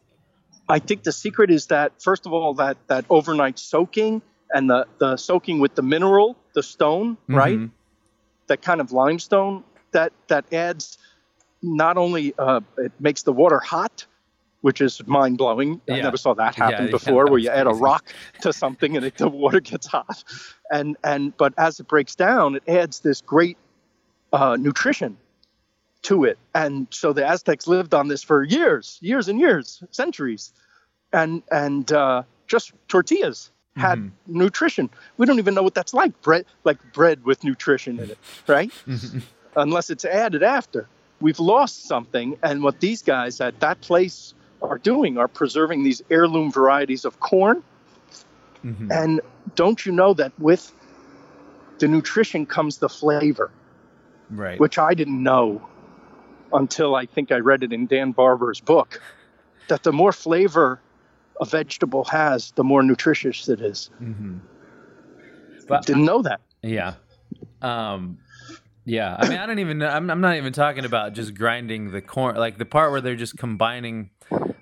I 0.69 0.79
think 0.79 1.03
the 1.03 1.13
secret 1.13 1.51
is 1.51 1.67
that 1.67 2.03
first 2.03 2.27
of 2.27 2.33
all 2.33 2.55
that 2.55 2.77
that 2.87 3.05
overnight 3.11 3.59
soaking 3.59 4.23
and 4.53 4.71
the 4.71 4.87
the 4.99 5.17
soaking 5.17 5.59
with 5.59 5.75
the 5.75 5.83
mineral, 5.83 6.37
the 6.55 6.63
stone, 6.63 7.17
right? 7.29 7.59
Mhm. 7.59 7.71
That 8.47 8.63
kind 8.63 8.81
of 8.81 8.93
limestone 8.93 9.65
that 9.93 10.13
that 10.29 10.53
adds 10.53 10.99
not 11.63 11.97
only 11.97 12.35
uh, 12.39 12.61
it 12.79 12.93
makes 12.99 13.23
the 13.23 13.33
water 13.33 13.59
hot, 13.59 14.07
which 14.61 14.81
is 14.81 15.07
mind 15.07 15.39
blowing. 15.39 15.81
I 15.91 16.01
never 16.01 16.17
saw 16.17 16.35
that 16.35 16.55
happen 16.55 16.87
yeah, 16.87 16.91
before, 16.91 17.25
that 17.25 17.31
where 17.31 17.41
you 17.41 17.51
add 17.51 17.67
a 17.67 17.71
rock 17.71 18.15
to 18.43 18.53
something 18.53 18.97
and 18.97 19.07
it, 19.07 19.17
the 19.17 19.29
water 19.29 19.61
gets 19.61 19.87
hot, 19.87 20.25
and 20.71 20.97
and 21.05 21.37
but 21.37 21.55
as 21.59 21.81
it 21.81 21.89
breaks 21.89 22.15
down, 22.15 22.57
it 22.57 22.69
adds 22.69 23.01
this 23.01 23.21
great 23.21 23.59
uh, 24.33 24.57
nutrition 24.59 25.17
to 26.05 26.25
it. 26.25 26.39
And 26.55 26.87
so 26.91 27.13
the 27.13 27.27
Aztecs 27.27 27.67
lived 27.67 27.93
on 27.95 28.09
this 28.09 28.23
for 28.23 28.43
years, 28.45 28.99
years 29.03 29.29
and 29.29 29.39
years, 29.41 29.83
centuries. 29.91 30.53
And 31.13 31.43
and 31.51 31.91
uh, 31.93 32.23
just 32.47 32.73
tortillas 32.89 33.51
had 33.77 33.99
Mhm. 33.99 34.11
nutrition. 34.27 34.89
We 35.17 35.27
don't 35.27 35.39
even 35.39 35.55
know 35.55 35.63
what 35.63 35.75
that's 35.75 35.95
like. 35.95 36.21
Bread 36.23 36.45
like 36.65 36.79
bread 36.93 37.25
with 37.25 37.43
nutrition 37.45 37.99
in 37.99 38.11
it, 38.11 38.19
right? 38.47 38.71
Unless 39.57 39.91
it's 39.91 40.05
added 40.05 40.43
after. 40.43 40.89
We've 41.21 41.39
lost 41.41 41.87
something 41.87 42.37
and 42.43 42.63
what 42.63 42.81
these 42.81 43.03
guys 43.03 43.41
at 43.41 43.59
that 43.61 43.81
place 43.81 44.35
are 44.63 44.79
doing 44.79 45.19
are 45.19 45.29
preserving 45.29 45.85
these 45.85 46.03
heirloom 46.11 46.51
varieties 46.53 47.05
of 47.05 47.21
corn. 47.21 47.63
Mhm. 48.65 48.91
And 48.91 49.21
don't 49.55 49.85
you 49.87 49.93
know 49.93 50.15
that 50.15 50.33
with 50.39 50.73
the 51.79 51.89
nutrition 51.89 52.47
comes 52.47 52.79
the 52.79 52.89
flavor? 52.89 53.51
Right. 54.31 54.59
which 54.59 54.79
I 54.79 54.95
didn't 54.95 55.23
know 55.23 55.61
until 56.53 56.95
I 56.95 57.07
think 57.07 57.33
I 57.33 57.39
read 57.39 57.63
it 57.63 57.73
in 57.73 57.87
Dan 57.87 58.13
Barber's 58.13 58.61
book, 58.61 59.01
that 59.69 59.83
the 59.83 59.93
more 59.93 60.13
flavor 60.13 60.81
a 61.41 61.45
vegetable 61.45 62.05
has, 62.05 62.53
the 62.53 62.65
more 62.65 62.83
nutritious 62.83 63.49
it 63.49 63.61
is. 63.61 63.91
Mhm. 64.03 64.41
But 65.67 65.87
Didn't 65.87 66.05
know 66.05 66.23
that. 66.23 66.41
Yeah. 66.63 66.95
Um 67.63 68.19
yeah, 68.87 69.17
I 69.19 69.29
mean 69.29 69.39
I 69.39 69.47
don't 69.47 69.59
even 69.61 69.79
know 69.79 69.89
I'm 69.89 70.11
I'm 70.11 70.21
not 70.21 70.37
even 70.37 70.53
talking 70.53 70.85
about 70.85 71.15
just 71.15 71.35
grinding 71.35 71.91
the 71.91 72.03
corn 72.03 72.37
like 72.37 72.59
the 72.59 72.67
part 72.67 72.91
where 72.93 73.01
they're 73.01 73.17
just 73.17 73.37
combining 73.39 74.11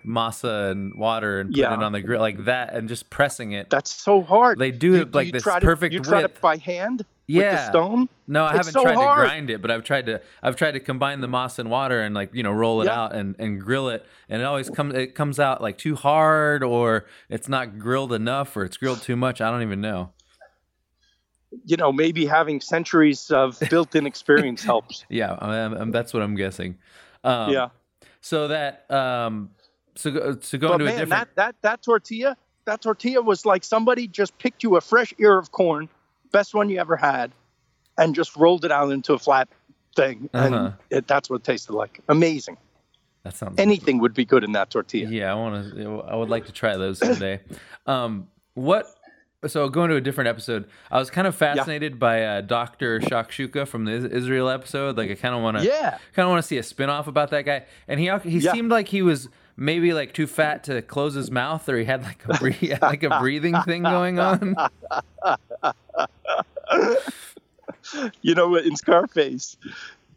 masa 0.07 0.71
and 0.71 0.95
water 0.95 1.40
and 1.40 1.51
putting 1.51 1.62
Yeah. 1.64 1.75
it 1.75 1.83
on 1.83 1.92
the 1.92 2.01
grill 2.01 2.21
like 2.21 2.45
that 2.45 2.75
and 2.75 2.88
just 2.88 3.11
pressing 3.11 3.53
it. 3.53 3.68
That's 3.71 3.90
so 3.92 4.23
hard. 4.23 4.59
They 4.59 4.71
do 4.71 4.95
it 4.95 5.14
like 5.14 5.33
this 5.33 5.42
tried 5.42 5.62
it- 5.62 5.66
perfect 5.66 5.92
You 5.92 6.01
try 6.01 6.23
width. 6.23 6.37
it 6.37 6.40
by 6.40 6.57
hand 6.57 7.05
with 7.35 7.45
Yeah. 7.45 7.57
the 7.57 7.71
stone. 7.71 8.09
No, 8.29 8.45
I 8.45 8.49
It's 8.49 8.57
haven't 8.59 8.73
so 8.73 8.83
tried 8.83 8.95
hard. 8.95 9.18
to 9.18 9.23
grind 9.31 9.51
it, 9.51 9.61
but 9.62 9.71
I've 9.71 9.85
tried 9.85 10.07
to 10.07 10.21
I've 10.42 10.57
tried 10.57 10.73
to 10.73 10.81
combine 10.81 11.21
the 11.21 11.27
masa 11.27 11.61
and 11.61 11.71
water 11.71 12.01
and 12.01 12.14
like, 12.14 12.35
you 12.35 12.42
know, 12.42 12.53
roll 12.53 12.83
it 12.83 12.87
Yeah. 12.87 13.01
out 13.03 13.14
and, 13.14 13.35
and 13.38 13.61
grill 13.61 13.88
it 13.88 14.07
and 14.29 14.40
it 14.42 14.45
always 14.45 14.71
comes 14.71 14.95
it 14.95 15.14
comes 15.14 15.38
out 15.40 15.61
like 15.61 15.79
too 15.79 15.97
hard 15.97 16.62
or 16.62 17.07
it's 17.29 17.49
not 17.49 17.79
grilled 17.79 18.12
enough 18.12 18.57
or 18.57 18.64
it's 18.64 18.77
grilled 18.77 19.03
too 19.03 19.16
much. 19.16 19.40
I 19.40 19.51
don't 19.51 19.62
even 19.62 19.81
know. 19.81 20.12
You 21.66 21.77
know, 21.77 21.92
maybe 21.92 22.25
having 22.25 22.61
centuries 22.62 23.31
of 23.31 23.61
built-in 23.68 24.07
experience 24.07 24.62
helps. 24.73 25.05
Yeah, 25.11 25.33
um, 25.33 25.75
um, 25.77 25.90
that's 25.90 26.14
what 26.14 26.23
I'm 26.23 26.35
guessing. 26.35 26.79
Um, 27.25 27.53
yeah, 27.53 27.68
So 28.23 28.49
that 28.49 28.90
um 28.90 29.51
so 29.95 30.11
go, 30.11 30.38
so 30.40 30.57
go 30.57 30.68
but 30.68 30.75
into 30.81 30.85
a 30.87 30.88
man, 30.88 30.99
different 31.01 31.11
that 31.11 31.35
that 31.37 31.55
that 31.61 31.83
tortilla, 31.83 32.37
that 32.64 32.81
tortilla 32.81 33.21
was 33.21 33.45
like 33.45 33.64
somebody 33.64 34.07
just 34.09 34.38
picked 34.38 34.62
you 34.62 34.77
a 34.77 34.81
fresh 34.81 35.12
ear 35.18 35.37
of 35.38 35.53
corn, 35.53 35.90
best 36.33 36.55
one 36.55 36.68
you 36.68 36.79
ever 36.81 36.97
had, 36.97 37.31
and 37.99 38.14
just 38.14 38.37
rolled 38.37 38.64
it 38.64 38.73
out 38.73 38.90
into 38.90 39.12
a 39.12 39.18
flat 39.18 39.49
thing, 39.95 40.29
Uh-huh. 40.35 40.47
and 40.57 40.75
it, 40.90 41.07
that's 41.07 41.29
what 41.31 41.37
it 41.37 41.45
tasted 41.45 41.73
like. 41.75 42.01
Amazing. 42.09 42.57
That 43.25 43.37
sounds 43.37 43.59
Anything 43.61 43.99
would 44.01 44.14
be 44.14 44.25
good 44.25 44.42
in 44.42 44.53
that 44.53 44.71
tortilla. 44.71 45.09
Yeah, 45.09 45.31
I 45.31 45.35
want 45.35 45.75
to. 45.77 46.01
I 46.03 46.16
would 46.16 46.29
like 46.29 46.47
to 46.47 46.53
try 46.53 46.77
those 46.77 46.99
someday. 46.99 47.40
um, 47.87 48.27
what? 48.55 48.87
So 49.47 49.68
going 49.68 49.90
to 49.90 49.97
a 49.97 50.01
different 50.01 50.29
episode, 50.29 50.68
I 50.90 50.99
was 50.99 51.11
kind 51.11 51.27
of 51.27 51.35
fascinated 51.35 51.99
by 51.99 52.23
uh, 52.25 52.40
Doctor 52.42 53.01
Shakshuka 53.01 53.66
from 53.66 53.85
the 53.85 53.92
Israel 53.92 54.49
episode. 54.49 54.97
Like 54.97 55.11
I 55.11 55.14
kind 55.14 55.35
of 55.35 55.42
want 55.42 55.59
to, 55.59 55.64
Yeah. 55.64 55.99
kind 56.14 56.27
of 56.27 56.31
want 56.31 56.42
to 56.42 56.47
see 56.47 56.59
a 56.59 56.62
spin-off 56.62 57.07
about 57.09 57.31
that 57.31 57.42
guy. 57.45 57.64
And 57.88 57.99
he 58.01 58.09
he 58.29 58.38
Yeah. 58.38 58.53
seemed 58.53 58.71
like 58.71 58.87
he 58.88 59.03
was 59.03 59.29
maybe 59.57 59.93
like 59.93 60.12
too 60.12 60.27
fat 60.27 60.65
to 60.65 60.83
close 60.83 61.15
his 61.15 61.31
mouth, 61.31 61.69
or 61.69 61.79
he 61.79 61.85
had 61.85 62.03
like 62.03 62.25
a 62.25 62.35
bre- 62.38 62.75
like 62.81 63.03
a 63.03 63.19
breathing 63.21 63.61
thing 63.62 63.83
going 63.83 64.19
on. 64.19 64.57
You 68.23 68.35
know, 68.35 68.55
in 68.57 68.77
Scarface, 68.77 69.57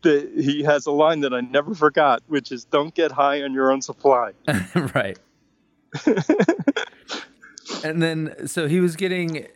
the, 0.01 0.31
he 0.35 0.63
has 0.63 0.85
a 0.85 0.91
line 0.91 1.21
that 1.21 1.33
I 1.33 1.41
never 1.41 1.73
forgot, 1.73 2.21
which 2.27 2.51
is 2.51 2.63
"Don't 2.65 2.93
get 2.93 3.11
high 3.11 3.41
on 3.41 3.53
your 3.53 3.71
own 3.71 3.81
supply." 3.81 4.31
right. 4.93 5.17
and 7.83 8.01
then 8.01 8.47
so 8.47 8.67
he 8.67 8.79
was 8.79 8.95
getting 8.95 9.47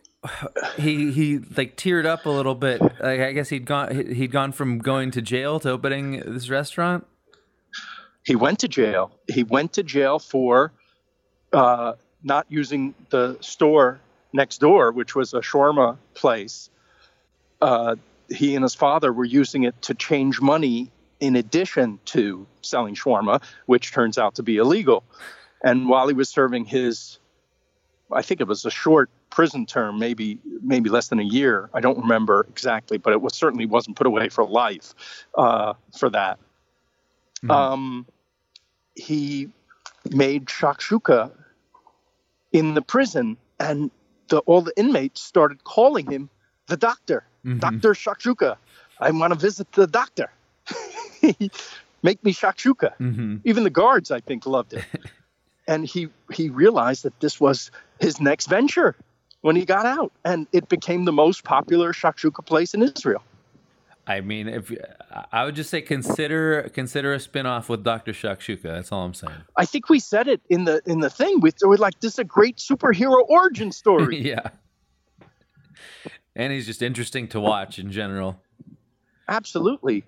he 0.78 1.12
he 1.12 1.38
like 1.56 1.78
teared 1.78 2.06
up 2.06 2.26
a 2.26 2.30
little 2.30 2.56
bit. 2.56 2.82
Like 2.82 3.22
I 3.22 3.32
guess 3.32 3.50
he'd 3.50 3.66
gone 3.66 3.96
he'd 3.96 4.32
gone 4.32 4.52
from 4.52 4.80
going 4.80 5.12
to 5.12 5.22
jail 5.22 5.60
to 5.62 5.70
opening 5.70 6.24
this 6.26 6.50
restaurant. 6.50 7.06
He 8.30 8.36
went 8.36 8.60
to 8.60 8.68
jail. 8.68 9.10
He 9.28 9.42
went 9.42 9.74
to 9.74 9.82
jail 9.82 10.20
for 10.20 10.72
uh, 11.52 11.94
not 12.22 12.46
using 12.48 12.94
the 13.10 13.40
store 13.42 14.00
next 14.32 14.60
door, 14.60 14.92
which 14.92 15.16
was 15.16 15.34
a 15.34 15.40
shawarma 15.40 15.98
place. 16.14 16.70
Uh, 17.60 17.96
he 18.30 18.54
and 18.54 18.62
his 18.62 18.76
father 18.76 19.12
were 19.12 19.26
using 19.26 19.64
it 19.64 19.82
to 19.82 19.96
change 19.96 20.42
money 20.42 20.92
in 21.20 21.36
addition 21.36 22.00
to 22.06 22.46
selling 22.62 22.94
shawarma, 22.94 23.42
which 23.66 23.92
turns 23.92 24.20
out 24.20 24.36
to 24.36 24.44
be 24.44 24.58
illegal. 24.58 25.04
And 25.64 25.90
while 25.90 26.08
he 26.08 26.14
was 26.14 26.30
serving 26.30 26.66
his, 26.66 27.18
I 28.12 28.22
think 28.22 28.42
it 28.42 28.48
was 28.48 28.64
a 28.64 28.70
short 28.70 29.10
prison 29.32 29.66
term, 29.66 29.98
maybe 29.98 30.38
maybe 30.62 30.92
less 30.92 31.08
than 31.08 31.20
a 31.20 31.24
year. 31.24 31.72
I 31.74 31.80
don't 31.80 31.98
remember 31.98 32.46
exactly, 32.48 33.00
but 33.00 33.12
it 33.12 33.24
was 33.24 33.34
certainly 33.34 33.66
wasn't 33.66 33.98
put 33.98 34.06
away 34.06 34.30
for 34.30 34.46
life 34.46 34.94
uh, 35.34 35.74
for 35.98 36.12
that 36.12 36.38
um, 37.48 38.06
he 38.96 39.50
made 40.12 40.46
shakshuka 40.46 41.32
in 42.52 42.74
the 42.74 42.82
prison, 42.82 43.38
and 43.60 43.92
the, 44.30 44.40
all 44.40 44.62
the 44.62 44.74
inmates 44.78 45.22
started 45.22 45.64
calling 45.64 46.10
him 46.10 46.30
the 46.68 46.78
doctor, 46.78 47.24
Doctor 47.58 47.94
Shakshuka. 47.94 48.58
I 49.00 49.12
want 49.12 49.34
to 49.34 49.40
visit 49.40 49.72
the 49.72 49.88
doctor. 49.88 50.30
Make 52.04 52.24
me 52.24 52.34
shakshuka. 52.34 52.94
Mm-hmm. 53.00 53.38
Even 53.44 53.64
the 53.64 53.70
guards, 53.70 54.12
I 54.12 54.20
think, 54.20 54.46
loved 54.46 54.74
it. 54.74 54.86
and 55.68 55.86
he 55.86 56.10
he 56.32 56.50
realized 56.50 57.04
that 57.04 57.20
this 57.20 57.40
was 57.40 57.72
his 58.00 58.20
next 58.22 58.48
venture 58.48 58.96
when 59.42 59.56
he 59.56 59.66
got 59.66 59.86
out, 59.86 60.12
and 60.24 60.48
it 60.52 60.70
became 60.70 61.06
the 61.06 61.12
most 61.12 61.44
popular 61.44 61.94
shakshuka 61.94 62.46
place 62.46 62.74
in 62.74 62.84
Israel. 62.84 63.24
I 64.10 64.22
mean, 64.22 64.48
if 64.48 64.74
I 65.32 65.46
would 65.46 65.56
just 65.56 65.70
say 65.70 65.82
consider 65.82 66.64
consider 66.74 67.14
a 67.14 67.20
spin-off 67.20 67.70
with 67.70 67.84
Doctor 67.84 68.12
Shakshuka. 68.12 68.64
That's 68.64 68.92
all 68.92 69.06
I'm 69.06 69.14
saying. 69.14 69.36
I 69.56 69.66
think 69.66 69.88
we 69.88 70.00
said 70.00 70.28
it 70.28 70.42
in 70.50 70.66
the 70.66 70.82
in 70.88 71.00
the 71.00 71.12
thing. 71.12 71.42
We 71.42 71.52
were 71.62 71.78
like, 71.78 72.00
"This 72.00 72.14
is 72.14 72.20
a 72.20 72.24
great 72.24 72.58
superhero 72.58 73.24
origin 73.30 73.72
story." 73.72 74.18
yeah, 74.22 74.50
and 76.36 76.52
he's 76.52 76.66
just 76.66 76.82
interesting 76.82 77.28
to 77.30 77.40
watch 77.40 77.78
in 77.78 77.92
general. 77.92 78.42
Absolutely, 79.28 80.04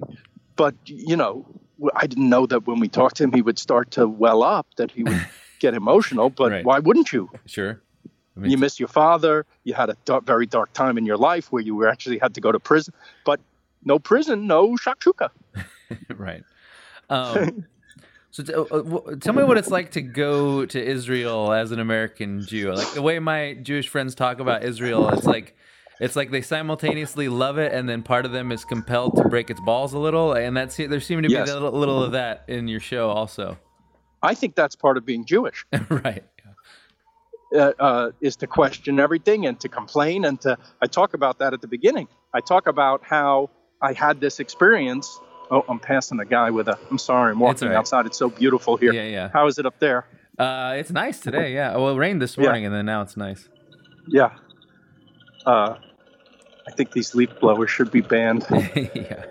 but 0.56 0.74
you 0.86 1.16
know, 1.16 1.46
I 1.96 2.08
didn't 2.08 2.28
know 2.28 2.48
that 2.48 2.66
when 2.66 2.80
we 2.80 2.88
talked 2.88 3.18
to 3.18 3.24
him, 3.24 3.32
he 3.32 3.44
would 3.44 3.60
start 3.60 3.92
to 3.92 4.08
well 4.08 4.42
up, 4.42 4.66
that 4.78 4.90
he 4.90 5.04
would 5.04 5.24
get 5.60 5.76
emotional. 5.76 6.32
But 6.32 6.52
Right. 6.52 6.66
why 6.66 6.80
wouldn't 6.80 7.14
you? 7.14 7.30
Sure. 7.46 7.80
I 8.36 8.40
mean, 8.40 8.50
You 8.52 8.58
miss 8.58 8.80
your 8.80 8.88
father. 8.88 9.46
You 9.64 9.76
had 9.76 9.92
a 9.92 9.98
dark, 10.06 10.26
very 10.26 10.48
dark 10.48 10.74
time 10.74 10.98
in 10.98 11.06
your 11.06 11.18
life 11.18 11.52
where 11.52 11.62
you 11.62 11.76
were 11.76 11.88
actually 11.88 12.18
had 12.18 12.34
to 12.34 12.42
go 12.42 12.52
to 12.52 12.60
prison. 12.60 12.94
But 13.26 13.40
no 13.84 14.00
prison, 14.00 14.48
no 14.48 14.76
shakshuka. 14.76 15.30
right. 16.15 16.44
Um, 17.10 17.65
so 18.32 18.44
t- 18.44 18.54
uh, 18.54 18.63
w- 18.63 19.17
tell 19.17 19.34
me 19.34 19.44
what 19.44 19.58
it's 19.58 19.70
like 19.70 19.91
to 19.91 20.02
go 20.02 20.65
to 20.65 20.82
Israel 20.84 21.52
as 21.52 21.72
an 21.72 21.80
American 21.80 22.46
Jew. 22.46 22.74
Like 22.74 22.94
the 22.94 23.02
way 23.02 23.20
my 23.20 23.54
Jewish 23.56 23.89
friends 23.89 24.15
talk 24.15 24.39
about 24.39 24.63
Israel, 24.63 25.10
it's 25.10 25.26
like 25.26 25.56
it's 26.00 26.15
like 26.15 26.32
they 26.32 26.41
simultaneously 26.41 27.30
love 27.30 27.58
it, 27.60 27.74
and 27.74 27.88
then 27.88 28.02
part 28.02 28.26
of 28.26 28.32
them 28.32 28.52
is 28.52 28.65
compelled 28.65 29.17
to 29.17 29.24
break 29.30 29.50
its 29.50 29.60
balls 29.62 29.94
a 29.94 30.00
little. 30.00 30.34
And 30.34 30.56
that's 30.58 30.78
there 30.78 31.00
seemed 31.00 31.24
to 31.24 31.30
be 31.30 31.34
Yes. 31.36 31.50
a 31.50 31.54
little, 31.54 31.72
little 31.78 32.04
of 32.04 32.13
that 32.13 32.46
in 32.48 32.67
your 32.67 32.80
show, 32.80 33.10
also. 33.10 33.58
I 34.24 34.34
think 34.36 34.56
that's 34.56 34.76
part 34.76 34.98
of 34.98 35.06
being 35.06 35.26
Jewish. 35.26 35.65
right. 35.89 36.24
uh, 37.56 37.74
uh, 37.80 38.12
is 38.22 38.36
to 38.38 38.48
question 38.48 39.00
everything 39.00 39.46
and 39.46 39.60
to 39.60 39.67
complain 39.67 40.24
and 40.26 40.39
to 40.39 40.58
i 40.82 40.88
talk 40.88 41.13
about 41.13 41.38
that 41.39 41.54
at 41.54 41.60
the 41.60 41.67
beginning 41.67 42.08
i 42.34 42.39
talk 42.39 42.65
about 42.65 43.04
how 43.04 43.50
i 43.82 43.94
had 43.94 44.20
this 44.20 44.39
experience 44.39 45.20
oh 45.50 45.63
i'm 45.70 45.80
passing 45.80 46.20
a 46.20 46.26
guy 46.26 46.50
with 46.50 46.67
a 46.67 46.78
i'm 46.89 46.98
sorry 46.98 47.32
i'm 47.32 47.39
walking 47.39 47.67
right. 47.67 47.76
outside 47.78 48.06
it's 48.06 48.17
so 48.17 48.30
beautiful 48.30 48.78
here 48.78 48.94
Yeah, 48.94 49.04
yeah. 49.08 49.30
how 49.34 49.48
is 49.48 49.58
it 49.60 49.65
up 49.65 49.80
there 49.80 50.06
Uh, 50.39 50.74
it's 50.80 50.91
nice 50.91 51.20
today. 51.20 51.54
Yeah. 51.54 51.76
Well, 51.76 51.89
it 51.96 51.98
rained 51.98 52.20
this 52.22 52.36
Yeah. 52.38 52.44
morning, 52.46 52.65
and 52.65 52.74
then 52.74 52.86
now 52.86 53.02
it's 53.04 53.15
nice. 53.17 53.50
yeah 54.08 54.32
uh, 55.46 55.76
i 56.67 56.72
think 56.76 56.91
these 56.94 57.13
leaf 57.15 57.30
blowers 57.41 57.70
should 57.70 57.91
be 57.91 58.02
banned 58.02 58.46
yeah. 58.52 59.26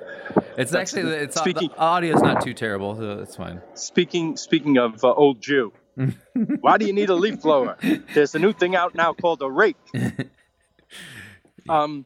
It's 0.57 0.75
actually 0.75 1.03
it's 1.25 1.37
Speaking- 1.41 1.71
the 1.71 1.79
audio's 1.93 2.23
not 2.23 2.43
too 2.47 2.55
terrible, 2.55 2.95
so 2.97 3.19
it's 3.25 3.35
fine. 3.37 3.61
speaking 3.75 4.37
speaking 4.37 4.77
of 4.79 5.03
uh, 5.03 5.13
old 5.25 5.41
jew 5.41 5.73
why 6.65 6.79
do 6.79 6.85
you 6.87 6.93
need 7.01 7.11
a 7.11 7.15
leaf 7.25 7.41
blower 7.43 7.77
there's 8.15 8.35
a 8.35 8.39
new 8.39 8.53
thing 8.53 8.77
out 8.77 8.95
now 8.95 9.13
called 9.13 9.41
a 9.43 9.51
rake 9.51 9.77
um 11.69 12.05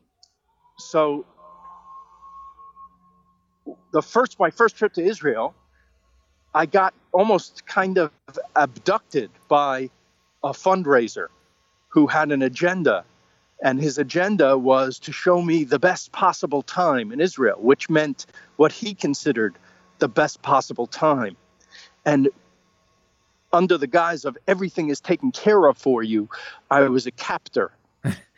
so 0.78 1.26
the 3.92 4.03
first 4.03 4.38
my 4.38 4.50
first 4.50 4.77
trip 4.77 4.92
to 4.92 5.03
israel 5.03 5.55
i 6.55 6.66
got 6.66 6.94
almost 7.12 7.66
kind 7.66 7.98
of 7.98 8.11
abducted 8.57 9.31
by 9.48 9.88
a 10.42 10.50
fundraiser 10.50 11.29
who 11.88 12.07
had 12.07 12.33
an 12.33 12.42
agenda 12.42 13.05
and 13.62 13.81
his 13.81 13.98
agenda 13.98 14.59
was 14.59 14.98
to 14.98 15.12
show 15.12 15.40
me 15.40 15.64
the 15.64 15.79
best 15.79 16.12
possible 16.12 16.62
time 16.62 17.12
in 17.12 17.20
israel 17.20 17.59
which 17.61 17.88
meant 17.88 18.27
what 18.57 18.72
he 18.72 18.94
considered 18.94 19.55
the 19.98 20.09
best 20.09 20.42
possible 20.42 20.87
time 20.87 21.37
and 22.05 22.29
under 23.55 23.79
the 23.79 23.87
guise 23.87 24.24
of 24.24 24.37
everything 24.48 24.90
is 24.90 25.00
taken 25.00 25.31
care 25.31 25.66
of 25.66 25.79
for 25.79 26.03
you, 26.03 26.29
I 26.70 26.81
was 26.83 27.07
a 27.07 27.12
captor. 27.12 27.70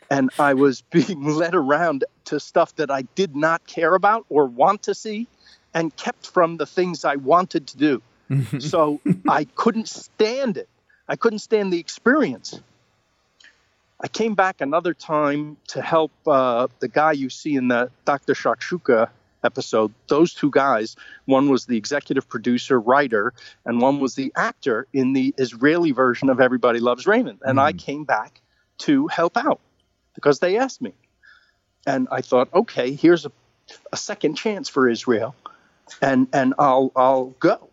And 0.09 0.29
I 0.39 0.53
was 0.53 0.81
being 0.91 1.23
led 1.23 1.55
around 1.55 2.05
to 2.25 2.39
stuff 2.39 2.75
that 2.75 2.91
I 2.91 3.03
did 3.15 3.35
not 3.35 3.65
care 3.65 3.95
about 3.95 4.25
or 4.29 4.45
want 4.45 4.83
to 4.83 4.95
see 4.95 5.27
and 5.73 5.95
kept 5.95 6.27
from 6.27 6.57
the 6.57 6.65
things 6.65 7.05
I 7.05 7.15
wanted 7.15 7.67
to 7.67 7.77
do. 7.77 8.01
so 8.59 8.99
I 9.27 9.45
couldn't 9.55 9.87
stand 9.87 10.57
it. 10.57 10.69
I 11.07 11.15
couldn't 11.15 11.39
stand 11.39 11.71
the 11.71 11.79
experience. 11.79 12.59
I 13.99 14.07
came 14.07 14.35
back 14.35 14.61
another 14.61 14.93
time 14.93 15.57
to 15.67 15.81
help 15.81 16.11
uh, 16.27 16.67
the 16.79 16.87
guy 16.87 17.13
you 17.13 17.29
see 17.29 17.55
in 17.55 17.69
the 17.69 17.89
Dr. 18.05 18.33
Shakshuka 18.33 19.09
episode. 19.43 19.93
Those 20.07 20.33
two 20.33 20.51
guys, 20.51 20.95
one 21.25 21.49
was 21.49 21.65
the 21.65 21.77
executive 21.77 22.27
producer, 22.27 22.79
writer, 22.79 23.33
and 23.65 23.81
one 23.81 23.99
was 23.99 24.15
the 24.15 24.31
actor 24.35 24.87
in 24.93 25.13
the 25.13 25.33
Israeli 25.37 25.91
version 25.91 26.29
of 26.29 26.39
Everybody 26.39 26.79
Loves 26.79 27.07
Raymond. 27.07 27.39
And 27.41 27.59
I 27.59 27.71
came 27.71 28.03
back 28.03 28.41
to 28.79 29.07
help 29.07 29.37
out 29.37 29.59
because 30.17 30.39
they 30.39 30.57
asked 30.57 30.81
me. 30.81 30.93
And 31.85 32.07
I 32.11 32.21
thought, 32.21 32.51
okay, 32.51 32.93
here's 32.93 33.27
a, 33.27 33.31
a 33.93 33.97
second 33.97 34.33
chance 34.33 34.67
for 34.67 34.89
Israel, 34.89 35.35
and 36.01 36.27
and 36.33 36.55
I'll 36.57 36.91
I'll 36.95 37.27
go. 37.39 37.69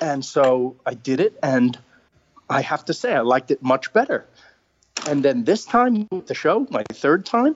And 0.00 0.24
so 0.24 0.76
I 0.84 0.94
did 0.94 1.20
it, 1.20 1.38
and 1.40 1.78
I 2.48 2.62
have 2.62 2.84
to 2.86 2.94
say 2.94 3.14
I 3.14 3.20
liked 3.20 3.52
it 3.52 3.62
much 3.62 3.92
better. 3.92 4.26
And 5.08 5.24
then 5.24 5.44
this 5.44 5.64
time 5.64 6.08
with 6.10 6.26
the 6.26 6.34
show, 6.34 6.66
my 6.68 6.82
third 6.92 7.24
time, 7.24 7.54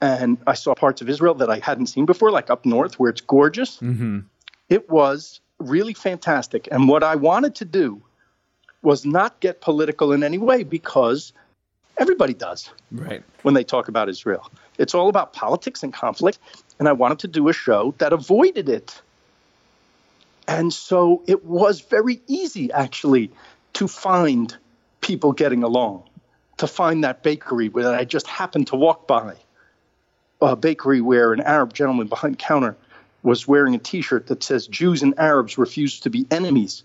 and 0.00 0.38
I 0.46 0.54
saw 0.54 0.74
parts 0.74 1.00
of 1.02 1.08
Israel 1.08 1.34
that 1.36 1.48
I 1.48 1.60
hadn't 1.60 1.86
seen 1.86 2.04
before, 2.04 2.30
like 2.30 2.50
up 2.50 2.66
north 2.66 2.98
where 2.98 3.10
it's 3.10 3.22
gorgeous. 3.22 3.78
Mm-hmm. 3.78 4.20
It 4.68 4.90
was 4.90 5.40
really 5.58 5.94
fantastic. 5.94 6.68
And 6.70 6.88
what 6.88 7.04
I 7.04 7.14
wanted 7.14 7.54
to 7.56 7.64
do 7.64 8.02
was 8.82 9.06
not 9.06 9.40
get 9.40 9.60
political 9.60 10.12
in 10.12 10.22
any 10.22 10.38
way 10.38 10.64
because 10.64 11.32
everybody 11.98 12.34
does 12.34 12.70
Right. 12.92 13.22
when 13.42 13.54
they 13.54 13.64
talk 13.64 13.88
about 13.88 14.08
Israel. 14.08 14.50
It's 14.78 14.94
all 14.94 15.08
about 15.08 15.32
politics 15.32 15.82
and 15.82 15.92
conflict. 15.92 16.38
And 16.78 16.88
I 16.88 16.92
wanted 16.92 17.20
to 17.20 17.28
do 17.28 17.48
a 17.48 17.52
show 17.52 17.94
that 17.98 18.12
avoided 18.12 18.68
it. 18.68 19.00
And 20.48 20.72
so 20.72 21.22
it 21.26 21.44
was 21.44 21.80
very 21.80 22.20
easy, 22.26 22.70
actually, 22.72 23.30
to 23.74 23.88
find 23.88 24.56
people 25.00 25.32
getting 25.32 25.62
along, 25.62 26.04
to 26.58 26.66
find 26.66 27.04
that 27.04 27.22
bakery 27.22 27.68
where 27.68 27.94
I 27.94 28.04
just 28.04 28.26
happened 28.26 28.68
to 28.68 28.76
walk 28.76 29.06
by. 29.06 29.36
A 30.40 30.54
bakery 30.54 31.00
where 31.00 31.32
an 31.32 31.40
Arab 31.40 31.72
gentleman 31.72 32.08
behind 32.08 32.34
the 32.34 32.38
counter 32.38 32.76
was 33.22 33.48
wearing 33.48 33.74
a 33.74 33.78
t 33.78 34.02
shirt 34.02 34.26
that 34.26 34.42
says 34.42 34.66
Jews 34.66 35.02
and 35.02 35.18
Arabs 35.18 35.58
refuse 35.58 36.00
to 36.00 36.10
be 36.10 36.26
enemies, 36.30 36.82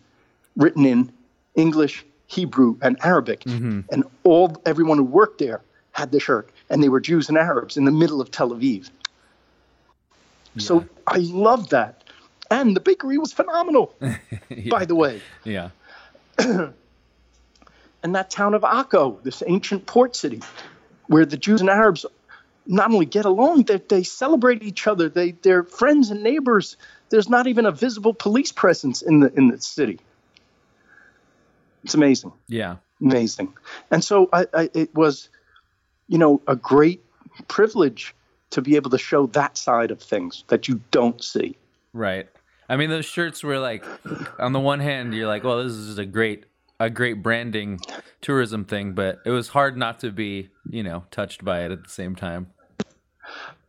written 0.56 0.86
in 0.86 1.12
English, 1.56 2.06
Hebrew, 2.32 2.78
and 2.82 2.98
Arabic. 3.04 3.42
Mm-hmm. 3.42 3.82
And 3.92 4.06
all 4.24 4.56
everyone 4.66 4.98
who 4.98 5.04
worked 5.04 5.40
there 5.40 5.62
had 5.92 6.12
the 6.12 6.20
shirt, 6.20 6.50
and 6.70 6.82
they 6.82 6.88
were 6.88 7.02
Jews 7.02 7.28
and 7.28 7.38
Arabs 7.38 7.76
in 7.76 7.84
the 7.84 7.92
middle 7.92 8.22
of 8.22 8.32
Tel 8.32 8.52
Aviv. 8.52 8.90
So 10.58 10.86
I 11.08 11.18
loved 11.18 11.72
that. 11.72 12.04
And 12.50 12.76
the 12.76 12.80
bakery 12.82 13.18
was 13.18 13.32
phenomenal, 13.34 13.94
by 14.70 14.86
the 14.86 14.96
way. 14.96 15.22
Yeah. 15.44 15.70
And 18.04 18.16
that 18.16 18.32
town 18.32 18.56
of 18.56 18.64
Akko, 18.64 19.22
this 19.22 19.44
ancient 19.46 19.86
port 19.86 20.16
city, 20.16 20.42
where 21.06 21.24
the 21.24 21.38
Jews 21.38 21.62
and 21.62 21.70
Arabs 21.70 22.04
not 22.66 22.92
only 22.92 23.06
get 23.06 23.26
along, 23.26 23.66
they, 23.66 23.78
they 23.78 24.02
celebrate 24.02 24.64
each 24.64 24.88
other. 24.88 25.08
They, 25.08 25.34
they're 25.34 25.62
friends 25.62 26.10
and 26.10 26.24
neighbors. 26.24 26.78
There's 27.10 27.30
not 27.30 27.46
even 27.46 27.68
a 27.68 27.72
visible 27.72 28.16
police 28.16 28.52
presence 28.52 29.04
in 29.04 29.20
the, 29.20 29.32
in 29.34 29.50
the 29.50 29.62
city. 29.62 30.00
It's 31.84 31.94
amazing. 31.94 32.32
Yeah. 32.48 32.76
amazing. 33.02 33.54
And 33.90 34.04
so 34.04 34.30
I, 34.34 34.46
I, 34.54 34.70
it 34.74 34.94
was, 34.96 35.30
you 36.08 36.18
know, 36.18 36.42
a 36.48 36.56
great 36.56 37.04
privilege 37.48 38.14
to 38.52 38.62
be 38.62 38.76
able 38.76 38.90
to 38.92 38.98
show 38.98 39.28
that 39.28 39.58
side 39.58 39.92
of 39.92 40.00
things 40.02 40.44
that 40.50 40.68
you 40.68 40.82
don't 40.92 41.24
see. 41.24 41.58
Right. 41.94 42.28
I 42.70 42.76
mean, 42.76 42.90
those 42.90 43.06
shirts 43.06 43.44
were 43.44 43.60
like, 43.60 43.84
on 44.40 44.54
the 44.54 44.60
one 44.60 44.80
hand, 44.80 45.14
you're 45.14 45.28
like, 45.28 45.44
well, 45.44 45.64
this 45.64 45.74
is 45.74 45.98
a 45.98 46.06
great, 46.06 46.46
a 46.80 46.90
great 46.90 47.22
branding 47.24 47.80
tourism 48.22 48.66
thing, 48.66 48.94
but 48.94 49.20
it 49.26 49.32
was 49.32 49.50
hard 49.50 49.76
not 49.78 50.00
to 50.02 50.12
be, 50.12 50.50
you 50.70 50.84
know, 50.84 51.04
touched 51.12 51.44
by 51.44 51.64
it 51.66 51.72
at 51.72 51.84
the 51.84 51.90
same 51.90 52.16
time. 52.16 52.48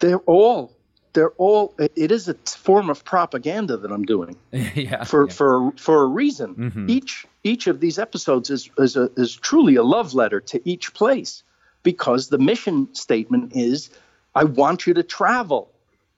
They're 0.01 0.19
all, 0.19 0.73
they're 1.13 1.31
all. 1.33 1.75
it- 1.79 2.11
is 2.13 2.29
a 2.29 2.35
form 2.35 2.91
of 2.91 3.05
propaganda 3.05 3.77
that 3.77 3.91
I'm 3.93 4.05
doing 4.05 4.37
yeah. 4.53 5.05
for 5.05 5.27
yeah. 5.29 5.33
for 5.33 5.73
for 5.77 6.03
a 6.03 6.07
reason. 6.07 6.55
Mhm. 6.55 6.91
Each 6.91 7.27
each 7.45 7.67
of 7.67 7.81
these 7.81 7.99
episodes 7.99 8.51
is 8.51 8.71
is 8.79 8.97
a, 8.97 9.11
is 9.17 9.35
truly 9.35 9.77
a 9.77 9.83
love 9.83 10.15
letter 10.15 10.41
to 10.41 10.69
each 10.69 10.95
place, 10.95 11.43
because 11.83 12.29
the 12.29 12.39
mission 12.39 12.93
statement 12.95 13.53
is, 13.55 13.91
I 14.35 14.45
want 14.45 14.87
you 14.87 14.95
to 14.95 15.03
travel, 15.03 15.71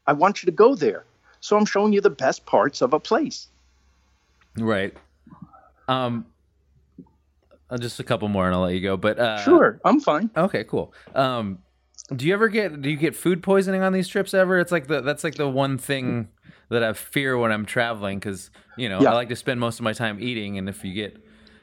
I 0.07 0.13
want 0.13 0.43
you 0.43 0.47
to 0.47 0.53
go 0.53 0.75
there. 0.75 1.05
So 1.41 1.57
I'm 1.57 1.67
showing 1.67 1.93
you 1.93 2.01
the 2.01 2.11
best 2.11 2.47
parts 2.47 2.81
of 2.81 2.93
a 2.93 3.01
place. 3.01 3.49
Right. 4.57 4.97
Um, 5.89 6.27
uh, 7.69 7.77
just 7.79 8.01
a 8.01 8.05
couple 8.05 8.29
more 8.29 8.47
and 8.47 8.55
I'll 8.55 8.63
let 8.63 8.75
you 8.75 8.81
go. 8.81 8.97
But 8.97 9.19
uh, 9.19 9.43
Sure, 9.43 9.81
I'm 9.85 10.01
fine. 10.01 10.31
Okay, 10.37 10.65
cool. 10.65 10.95
Um, 11.15 11.59
do 12.15 12.27
you 12.27 12.35
ever 12.35 12.49
get 12.49 12.81
do 12.83 12.91
you 12.91 12.97
get 12.97 13.17
food 13.17 13.43
poisoning 13.43 13.83
on 13.83 13.93
these 13.93 14.09
trips 14.09 14.35
ever? 14.35 14.59
It's 14.59 14.73
like 14.73 14.87
the 14.87 15.01
that's 15.01 15.25
like 15.25 15.37
the 15.37 15.49
one 15.49 15.79
thing 15.79 16.29
that 16.75 16.83
I 16.85 16.93
fear 16.93 17.37
when 17.39 17.51
I'm 17.51 17.65
traveling 17.67 18.19
because 18.19 18.51
you 18.77 18.89
know 18.89 19.01
Yeah. 19.01 19.11
I 19.11 19.15
like 19.15 19.29
to 19.31 19.37
spend 19.37 19.59
most 19.59 19.81
of 19.81 19.85
my 19.85 19.93
time 19.95 20.19
eating, 20.21 20.59
and 20.59 20.69
if 20.69 20.85
you 20.85 20.93
get 20.93 21.17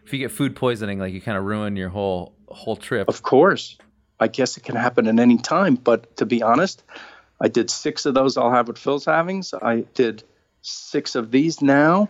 if 0.05 0.11
you 0.11 0.19
get 0.19 0.31
food 0.31 0.55
poisoning, 0.55 0.99
like 0.99 1.13
you 1.13 1.21
kind 1.21 1.37
of 1.37 1.43
ruin 1.45 1.75
your 1.77 1.89
whole 1.89 2.33
whole 2.47 2.75
trip. 2.75 3.07
Of 3.07 3.21
course. 3.23 3.77
I 4.19 4.27
guess 4.27 4.57
it 4.57 4.63
can 4.63 4.75
happen 4.75 5.07
at 5.07 5.19
any 5.19 5.37
time, 5.37 5.75
but 5.75 6.15
to 6.17 6.25
be 6.27 6.43
honest, 6.43 6.83
I 7.39 7.47
did 7.47 7.69
six 7.71 8.05
of 8.05 8.13
those. 8.13 8.37
I'll 8.37 8.51
have 8.51 8.67
what 8.67 8.77
Phil's 8.77 9.05
having. 9.05 9.41
So 9.41 9.57
I 9.61 9.81
did 9.95 10.23
six 10.61 11.15
of 11.15 11.31
these 11.31 11.59
now. 11.61 12.09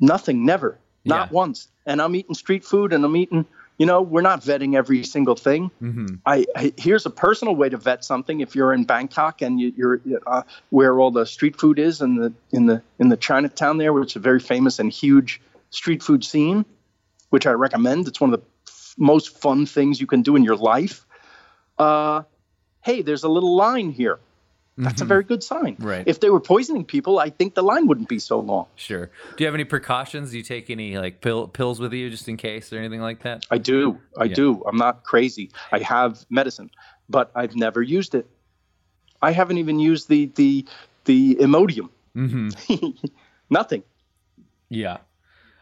Nothing, 0.00 0.44
never, 0.46 0.78
not 1.04 1.28
Yeah. 1.28 1.34
once. 1.34 1.68
And 1.84 2.00
I'm 2.00 2.14
eating 2.16 2.34
street 2.34 2.64
food, 2.64 2.92
and 2.92 3.04
I'm 3.04 3.16
eating. 3.16 3.44
You 3.78 3.86
know, 3.86 4.02
we're 4.02 4.22
not 4.22 4.42
vetting 4.42 4.76
every 4.76 5.02
single 5.02 5.34
thing. 5.34 5.70
Mm-hmm. 5.82 6.16
I, 6.26 6.46
I 6.54 6.72
here's 6.76 7.06
a 7.06 7.10
personal 7.10 7.56
way 7.56 7.68
to 7.68 7.76
vet 7.76 8.04
something. 8.04 8.40
If 8.40 8.54
you're 8.54 8.72
in 8.72 8.84
Bangkok 8.84 9.42
and 9.42 9.60
you, 9.60 9.72
you're 9.76 10.00
uh, 10.26 10.42
where 10.70 10.98
all 11.00 11.10
the 11.10 11.26
street 11.26 11.58
food 11.58 11.78
is 11.78 12.00
in 12.00 12.16
the 12.16 12.32
in 12.52 12.66
the 12.66 12.82
in 12.98 13.08
the 13.08 13.16
Chinatown 13.16 13.78
there, 13.78 13.92
which 13.92 14.12
is 14.12 14.16
a 14.16 14.20
very 14.20 14.40
famous 14.40 14.78
and 14.78 14.92
huge 14.92 15.40
street 15.70 16.02
food 16.02 16.22
scene, 16.22 16.64
which 17.30 17.46
I 17.46 17.52
recommend. 17.52 18.08
It's 18.08 18.20
one 18.20 18.32
of 18.32 18.40
the 18.40 18.46
f- 18.68 18.94
most 18.98 19.38
fun 19.38 19.66
things 19.66 20.00
you 20.00 20.06
can 20.06 20.22
do 20.22 20.36
in 20.36 20.44
your 20.44 20.56
life. 20.56 21.06
Uh, 21.78 22.22
hey, 22.82 23.02
there's 23.02 23.24
a 23.24 23.28
little 23.28 23.56
line 23.56 23.90
here. 23.90 24.20
That's 24.78 25.02
a 25.02 25.04
very 25.04 25.22
good 25.22 25.42
sign. 25.42 25.74
Mm-hmm. 25.74 25.86
Right. 25.86 26.04
If 26.06 26.20
they 26.20 26.30
were 26.30 26.40
poisoning 26.40 26.84
people, 26.84 27.18
I 27.18 27.28
think 27.30 27.54
the 27.54 27.62
line 27.62 27.86
wouldn't 27.86 28.08
be 28.08 28.18
so 28.18 28.40
long. 28.40 28.66
Sure. 28.74 29.10
Do 29.36 29.44
you 29.44 29.46
have 29.46 29.54
any 29.54 29.64
precautions? 29.64 30.30
Do 30.30 30.38
you 30.38 30.42
take 30.42 30.70
any 30.70 30.96
like 30.96 31.20
pill, 31.20 31.46
pills 31.46 31.78
with 31.78 31.92
you 31.92 32.08
just 32.08 32.26
in 32.28 32.36
case 32.38 32.72
or 32.72 32.78
anything 32.78 33.00
like 33.02 33.22
that? 33.22 33.44
I 33.50 33.58
do. 33.58 33.98
I 34.18 34.24
Yeah. 34.24 34.34
do. 34.34 34.62
I'm 34.66 34.76
not 34.78 35.04
crazy. 35.04 35.50
I 35.70 35.80
have 35.80 36.24
medicine, 36.30 36.70
but 37.08 37.30
I've 37.34 37.54
never 37.54 37.82
used 37.82 38.14
it. 38.14 38.26
I 39.20 39.30
haven't 39.32 39.58
even 39.58 39.78
used 39.78 40.08
the 40.08 40.26
the 40.34 40.66
the 41.04 41.36
Imodium. 41.36 41.90
Mm-hmm. 42.16 43.06
Nothing. 43.50 43.82
Yeah. 44.68 44.98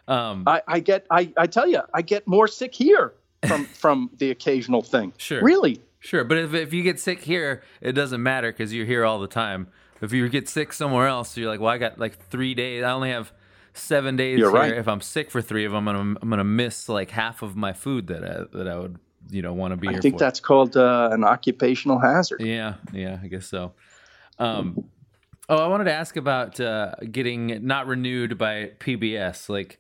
Um, 0.08 0.44
I, 0.46 0.62
I 0.66 0.80
get. 0.80 1.06
I, 1.10 1.32
I 1.36 1.46
tell 1.46 1.66
you, 1.68 1.80
I 1.92 2.02
get 2.02 2.26
more 2.26 2.48
sick 2.48 2.74
here 2.74 3.12
from 3.46 3.64
from 3.66 4.10
the 4.18 4.30
occasional 4.30 4.82
thing. 4.82 5.12
Sure. 5.18 5.42
Really. 5.42 5.82
Sure, 6.00 6.24
but 6.24 6.38
if, 6.38 6.54
if 6.54 6.72
you 6.72 6.82
get 6.82 6.98
sick 6.98 7.20
here, 7.20 7.62
it 7.80 7.92
doesn't 7.92 8.22
matter 8.22 8.50
because 8.50 8.72
you're 8.72 8.86
here 8.86 9.04
all 9.04 9.20
the 9.20 9.26
time. 9.28 9.68
If 10.00 10.12
you 10.12 10.28
get 10.30 10.48
sick 10.48 10.72
somewhere 10.72 11.06
else, 11.06 11.36
you're 11.36 11.48
like, 11.50 11.60
well, 11.60 11.70
I 11.70 11.76
got 11.78 11.98
like 11.98 12.18
three 12.30 12.54
days. 12.54 12.82
I 12.82 12.90
only 12.92 13.10
have 13.10 13.32
seven 13.74 14.16
days 14.16 14.38
You're 14.38 14.50
here. 14.50 14.58
right. 14.60 14.72
If 14.72 14.88
I'm 14.88 15.02
sick 15.02 15.30
for 15.30 15.42
three 15.42 15.64
of 15.66 15.72
them, 15.72 15.86
I'm 15.88 15.96
gonna 15.96 16.18
I'm 16.22 16.30
gonna 16.30 16.42
miss 16.44 16.88
like 16.88 17.10
half 17.10 17.42
of 17.42 17.54
my 17.54 17.72
food 17.74 18.06
that 18.08 18.24
I, 18.24 18.56
that 18.56 18.66
I 18.66 18.78
would 18.78 18.98
you 19.28 19.42
know 19.42 19.52
want 19.52 19.72
to 19.72 19.76
be 19.76 19.88
I 19.88 19.92
here 19.92 20.00
think 20.00 20.14
for. 20.14 20.20
that's 20.20 20.40
called 20.40 20.76
uh, 20.76 21.10
an 21.12 21.22
occupational 21.22 21.98
hazard. 21.98 22.40
Yeah, 22.40 22.74
yeah, 22.94 23.18
I 23.22 23.26
guess 23.28 23.46
so. 23.46 23.72
Um, 24.38 24.84
oh, 25.50 25.58
I 25.58 25.66
wanted 25.68 25.84
to 25.84 25.92
ask 25.92 26.16
about 26.16 26.58
uh, 26.58 26.94
getting 27.12 27.66
not 27.66 27.86
renewed 27.86 28.38
by 28.38 28.70
PBS. 28.80 29.50
Like, 29.50 29.78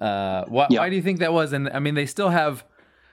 uh, 0.00 0.44
why, 0.48 0.66
Yeah. 0.68 0.80
why 0.80 0.90
do 0.90 0.96
you 0.96 1.02
think 1.02 1.20
that 1.20 1.32
was? 1.32 1.54
And 1.54 1.70
I 1.70 1.78
mean, 1.78 1.94
they 1.94 2.06
still 2.06 2.28
have 2.28 2.62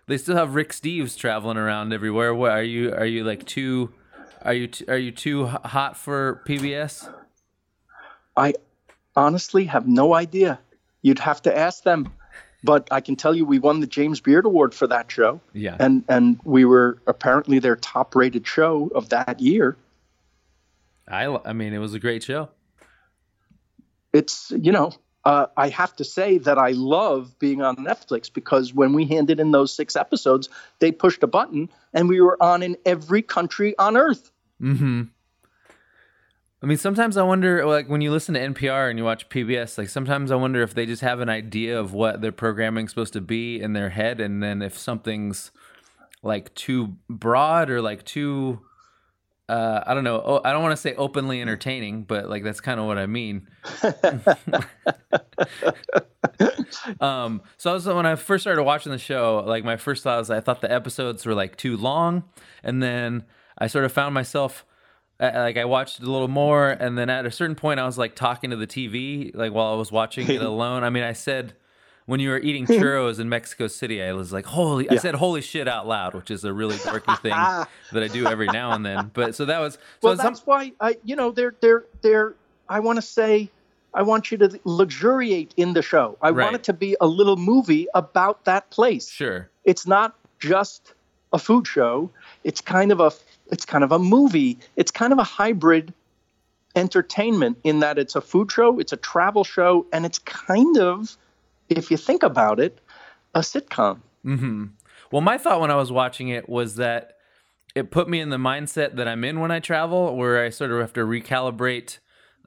they 0.10 0.18
still 0.18 0.36
have 0.36 0.56
Rick 0.56 0.72
Steves 0.72 1.16
traveling 1.18 1.58
around 1.58 1.94
everywhere. 1.94 2.34
What 2.34 2.52
are 2.52 2.64
you? 2.64 2.92
Are 2.94 3.06
you 3.06 3.24
like 3.24 3.46
too? 3.46 3.94
Are 4.42 4.54
you 4.54 4.68
t- 4.68 4.86
are 4.88 4.98
you 4.98 5.12
too 5.12 5.46
hot 5.46 5.96
for 5.96 6.42
PBS? 6.48 7.14
I 8.36 8.56
honestly 9.16 9.66
have 9.66 9.88
no 9.88 10.16
idea. 10.16 10.60
You'd 11.04 11.20
have 11.20 11.42
to 11.44 11.56
ask 11.56 11.84
them. 11.84 12.12
But 12.64 12.90
I 12.92 13.00
can 13.00 13.16
tell 13.16 13.34
you, 13.34 13.46
we 13.46 13.60
won 13.60 13.80
the 13.80 13.88
James 13.88 14.20
Beard 14.20 14.46
Award 14.46 14.74
for 14.74 14.88
that 14.88 15.12
show. 15.12 15.40
Yeah. 15.54 15.78
and 15.80 16.04
and 16.10 16.40
we 16.44 16.66
were 16.66 16.98
apparently 17.08 17.60
their 17.60 17.76
top 17.78 18.16
rated 18.16 18.46
show 18.46 18.90
of 18.94 19.10
that 19.10 19.40
year 19.40 19.78
I 21.08 21.26
I 21.26 21.54
mean, 21.54 21.74
it 21.74 21.80
was 21.80 21.94
a 21.94 22.00
great 22.00 22.24
show. 22.24 22.50
it's 24.14 24.52
you 24.58 24.72
know 24.72 24.92
uh, 25.30 25.48
i 25.58 25.68
have 25.70 25.96
to 25.96 26.04
say 26.04 26.38
that 26.38 26.58
i 26.58 26.72
love 26.72 27.38
being 27.40 27.62
on 27.62 27.76
netflix 27.78 28.32
because 28.34 28.74
when 28.74 28.94
we 28.94 29.06
handed 29.06 29.40
in 29.40 29.52
those 29.52 29.74
six 29.74 29.96
episodes 29.96 30.50
they 30.80 30.92
pushed 30.92 31.24
a 31.24 31.28
button 31.28 31.70
and 31.94 32.10
we 32.10 32.20
were 32.22 32.42
on 32.42 32.64
in 32.64 32.76
every 32.86 33.22
country 33.22 33.78
on 33.78 33.96
earth 33.96 34.32
Mm-hmm. 34.62 35.04
I 36.62 36.66
mean, 36.66 36.78
sometimes 36.78 37.16
I 37.16 37.24
wonder, 37.24 37.66
like 37.66 37.88
when 37.88 38.02
you 38.02 38.12
listen 38.12 38.34
to 38.34 38.42
NPR 38.42 38.90
and 38.90 39.00
you 39.00 39.06
watch 39.06 39.30
PBS, 39.30 39.78
like 39.78 39.90
sometimes 39.90 40.30
I 40.30 40.36
wonder 40.36 40.62
if 40.62 40.74
they 40.74 40.86
just 40.86 41.02
have 41.02 41.22
an 41.22 41.30
idea 41.30 41.80
of 41.80 41.94
what 41.94 42.22
their 42.22 42.34
programming's 42.34 42.92
supposed 42.92 43.14
to 43.14 43.22
be 43.22 43.62
in 43.62 43.74
their 43.74 43.90
head, 43.90 44.20
and 44.20 44.44
then 44.44 44.62
if 44.62 44.78
something's 44.78 45.52
like 46.22 46.54
too 46.56 46.98
broad 47.10 47.70
or 47.70 47.82
like 47.82 48.04
too, 48.04 48.60
uh, 49.50 49.84
I 49.86 49.96
don't 49.96 50.04
know, 50.04 50.22
oh, 50.24 50.42
I 50.46 50.52
don't 50.52 50.62
want 50.62 50.74
to 50.74 50.78
say 50.78 50.94
openly 50.94 51.42
entertaining, 51.42 52.04
but 52.04 52.30
like 52.30 52.44
that's 52.44 52.62
kind 52.62 52.80
of 52.80 52.86
what 52.86 53.00
I 53.00 53.08
mean. 53.08 53.48
um, 57.02 57.42
so 57.58 57.72
I 57.72 57.74
was 57.74 57.88
when 57.88 58.06
I 58.06 58.16
first 58.16 58.44
started 58.44 58.64
watching 58.64 58.92
the 58.92 59.00
show, 59.00 59.44
like 59.46 59.64
my 59.64 59.76
first 59.76 60.04
thought 60.04 60.20
was 60.20 60.30
I 60.30 60.40
thought 60.40 60.62
the 60.62 60.72
episodes 60.72 61.26
were 61.26 61.34
like 61.34 61.56
too 61.56 61.78
long, 61.78 62.26
and 62.64 62.84
then 62.84 63.26
I 63.58 63.66
sort 63.66 63.86
of 63.86 63.92
found 63.92 64.14
myself 64.14 64.66
like 65.20 65.58
I 65.58 65.66
watched 65.66 66.00
it 66.00 66.08
a 66.08 66.12
little 66.12 66.28
more, 66.28 66.70
and 66.70 66.96
then 66.96 67.10
at 67.10 67.26
a 67.26 67.32
certain 67.32 67.56
point 67.56 67.80
I 67.80 67.86
was 67.86 67.98
like 67.98 68.16
talking 68.16 68.52
to 68.52 68.56
the 68.56 68.68
TV, 68.68 69.36
like 69.36 69.52
while 69.52 69.74
I 69.74 69.76
was 69.76 69.92
watching 69.92 70.30
it 70.30 70.42
alone. 70.44 70.84
I 70.84 70.92
mean, 70.92 71.04
I 71.04 71.14
said 71.14 71.56
when 72.10 72.20
you 72.20 72.32
were 72.32 72.40
eating 72.40 72.66
hmm. 72.66 72.74
churros 72.74 73.20
in 73.20 73.30
Mexico 73.30 73.68
City, 73.68 74.02
I 74.02 74.14
was 74.14 74.34
like, 74.34 74.48
"Holy!" 74.48 74.90
I 74.90 74.96
said 74.96 75.14
"Holy 75.14 75.42
shit" 75.42 75.68
out 75.68 75.88
loud, 75.88 76.16
which 76.16 76.32
is 76.32 76.44
a 76.44 76.52
really 76.52 76.76
dorky 76.78 77.20
thing 77.22 77.32
that 77.94 78.04
I 78.04 78.08
do 78.08 78.26
every 78.26 78.48
now 78.48 78.72
and 78.72 78.84
then. 78.84 79.12
But 79.14 79.36
so 79.36 79.46
that 79.46 79.60
was 79.60 79.76
so 79.76 79.80
well 80.02 80.18
some- 80.18 80.26
that's 80.26 80.46
why 80.46 80.74
i 80.82 80.98
you 81.04 81.16
know 81.16 81.32
they're 81.32 81.54
they're 81.62 81.86
they're 82.02 82.34
i 82.68 82.80
want 82.80 82.98
to 82.98 83.02
say 83.02 83.50
i 83.94 84.02
want 84.02 84.32
you 84.32 84.38
to 84.38 84.60
luxuriate 84.64 85.54
in 85.58 85.74
the 85.74 85.82
show 85.82 86.18
i 86.22 86.30
Right. 86.30 86.46
want 86.46 86.56
it 86.56 86.64
to 86.64 86.74
be 86.74 86.96
a 87.00 87.08
little 87.08 87.38
movie 87.38 87.88
about 87.94 88.46
that 88.46 88.70
place 88.70 89.10
sure, 89.10 89.50
it's 89.64 89.86
not 89.86 90.16
just 90.40 90.94
a 91.32 91.40
food 91.40 91.68
show 91.68 92.10
it's 92.44 92.62
kind 92.62 92.92
of 92.92 93.00
a 93.00 93.12
it's 93.52 93.66
kind 93.66 93.84
of 93.84 93.92
a 93.92 94.00
movie 94.00 94.58
it's 94.76 94.92
kind 94.92 95.14
of 95.14 95.20
a 95.20 95.24
hybrid 95.24 95.94
entertainment 96.76 97.58
in 97.64 97.80
that 97.80 97.98
it's 97.98 98.16
a 98.16 98.22
food 98.22 98.52
show 98.52 98.80
it's 98.80 98.94
a 98.94 98.98
travel 98.98 99.44
show 99.44 99.86
and 99.92 100.06
it's 100.06 100.20
kind 100.20 100.78
of 100.78 101.18
if 101.70 101.92
you 101.92 101.98
think 101.98 102.24
about 102.24 102.60
it 102.60 102.80
a 103.36 103.40
sitcom. 103.40 104.00
Hmm 104.24 104.66
Well, 105.12 105.22
my 105.22 105.38
thought 105.38 105.62
when 105.62 105.72
I 105.72 105.76
was 105.76 105.92
watching 105.92 106.30
it 106.30 106.50
was 106.50 106.76
that 106.76 107.18
it 107.76 107.92
put 107.92 108.10
me 108.10 108.20
in 108.20 108.30
the 108.30 108.38
mindset 108.38 108.96
that 108.96 109.08
I'm 109.08 109.24
in 109.24 109.40
when 109.40 109.52
I 109.52 109.60
travel, 109.60 110.16
where 110.16 110.44
I 110.44 110.50
sort 110.50 110.72
of 110.72 110.80
have 110.80 110.94
to 110.94 111.02
recalibrate 111.02 112.00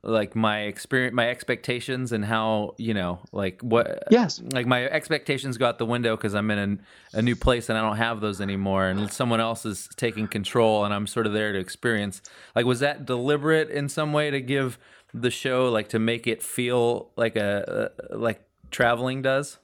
like 0.04 0.34
my 0.34 0.62
experience, 0.62 1.14
my 1.14 1.30
expectations, 1.30 2.10
and 2.10 2.24
how 2.24 2.74
you 2.76 2.92
know, 2.92 3.20
like 3.30 3.60
what, 3.62 4.02
yes. 4.10 4.42
like 4.52 4.66
my 4.66 4.84
expectations 4.86 5.58
go 5.58 5.66
out 5.66 5.78
the 5.78 5.86
window 5.86 6.16
because 6.16 6.34
I'm 6.34 6.50
in 6.50 6.80
a, 7.14 7.18
a 7.18 7.22
new 7.22 7.36
place 7.36 7.68
and 7.68 7.78
I 7.78 7.82
don't 7.82 7.98
have 7.98 8.20
those 8.20 8.40
anymore, 8.40 8.86
and 8.88 9.12
someone 9.12 9.40
else 9.40 9.64
is 9.64 9.88
taking 9.96 10.26
control, 10.26 10.84
and 10.84 10.92
I'm 10.92 11.06
sort 11.06 11.26
of 11.26 11.32
there 11.32 11.52
to 11.52 11.58
experience. 11.58 12.20
Like, 12.56 12.66
was 12.66 12.80
that 12.80 13.06
deliberate 13.06 13.70
in 13.70 13.88
some 13.88 14.12
way 14.12 14.30
to 14.30 14.40
give 14.40 14.76
the 15.14 15.30
show, 15.30 15.68
like, 15.70 15.88
to 15.90 16.00
make 16.00 16.26
it 16.26 16.42
feel 16.42 17.10
like 17.16 17.36
a, 17.36 17.92
a 18.10 18.16
like 18.16 18.42
traveling 18.72 19.22
does? 19.22 19.58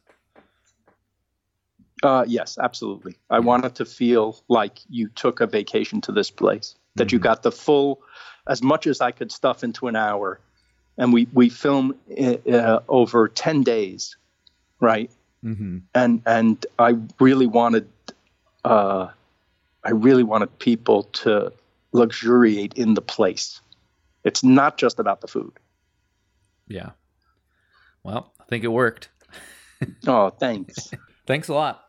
uh, 2.04 2.24
yes 2.28 2.58
absolutely 2.62 3.16
i 3.28 3.40
wanted 3.40 3.74
to 3.74 3.84
feel 3.84 4.40
like 4.46 4.78
you 4.88 5.08
took 5.08 5.40
a 5.40 5.46
vacation 5.48 6.00
to 6.00 6.12
this 6.12 6.30
place 6.30 6.76
that 6.94 7.10
you 7.10 7.18
got 7.18 7.42
the 7.42 7.50
full 7.50 8.00
as 8.46 8.62
much 8.62 8.86
as 8.86 9.00
i 9.00 9.10
could 9.10 9.32
stuff 9.32 9.64
into 9.64 9.88
an 9.88 9.96
hour 9.96 10.38
and 10.96 11.12
we 11.12 11.26
we 11.32 11.48
film 11.48 11.96
uh, 12.16 12.78
over 12.88 13.26
10 13.26 13.64
days 13.64 14.16
right 14.80 15.10
Mm-hmm. 15.44 15.78
and 15.94 16.22
and 16.26 16.66
I 16.80 16.96
really 17.20 17.46
wanted 17.46 17.88
uh, 18.64 19.06
I 19.84 19.90
really 19.90 20.24
wanted 20.24 20.58
people 20.58 21.04
to 21.04 21.52
luxuriate 21.92 22.74
in 22.74 22.94
the 22.94 23.00
place. 23.00 23.60
It's 24.24 24.42
not 24.42 24.78
just 24.78 24.98
about 24.98 25.20
the 25.20 25.28
food. 25.28 25.52
Yeah. 26.66 26.90
Well, 28.04 28.32
I 28.40 28.44
think 28.48 28.64
it 28.64 28.68
worked. 28.68 29.10
Oh, 30.06 30.30
thanks. 30.30 30.90
Thanks 31.26 31.48
a 31.48 31.54
lot. 31.54 31.84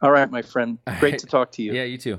All 0.00 0.12
right, 0.12 0.30
my 0.30 0.40
friend. 0.40 0.78
Great 1.00 1.02
right. 1.02 1.18
to 1.18 1.26
talk 1.26 1.50
to 1.52 1.62
you. 1.62 1.72
Yeah, 1.72 1.82
you 1.82 1.98
too. 1.98 2.16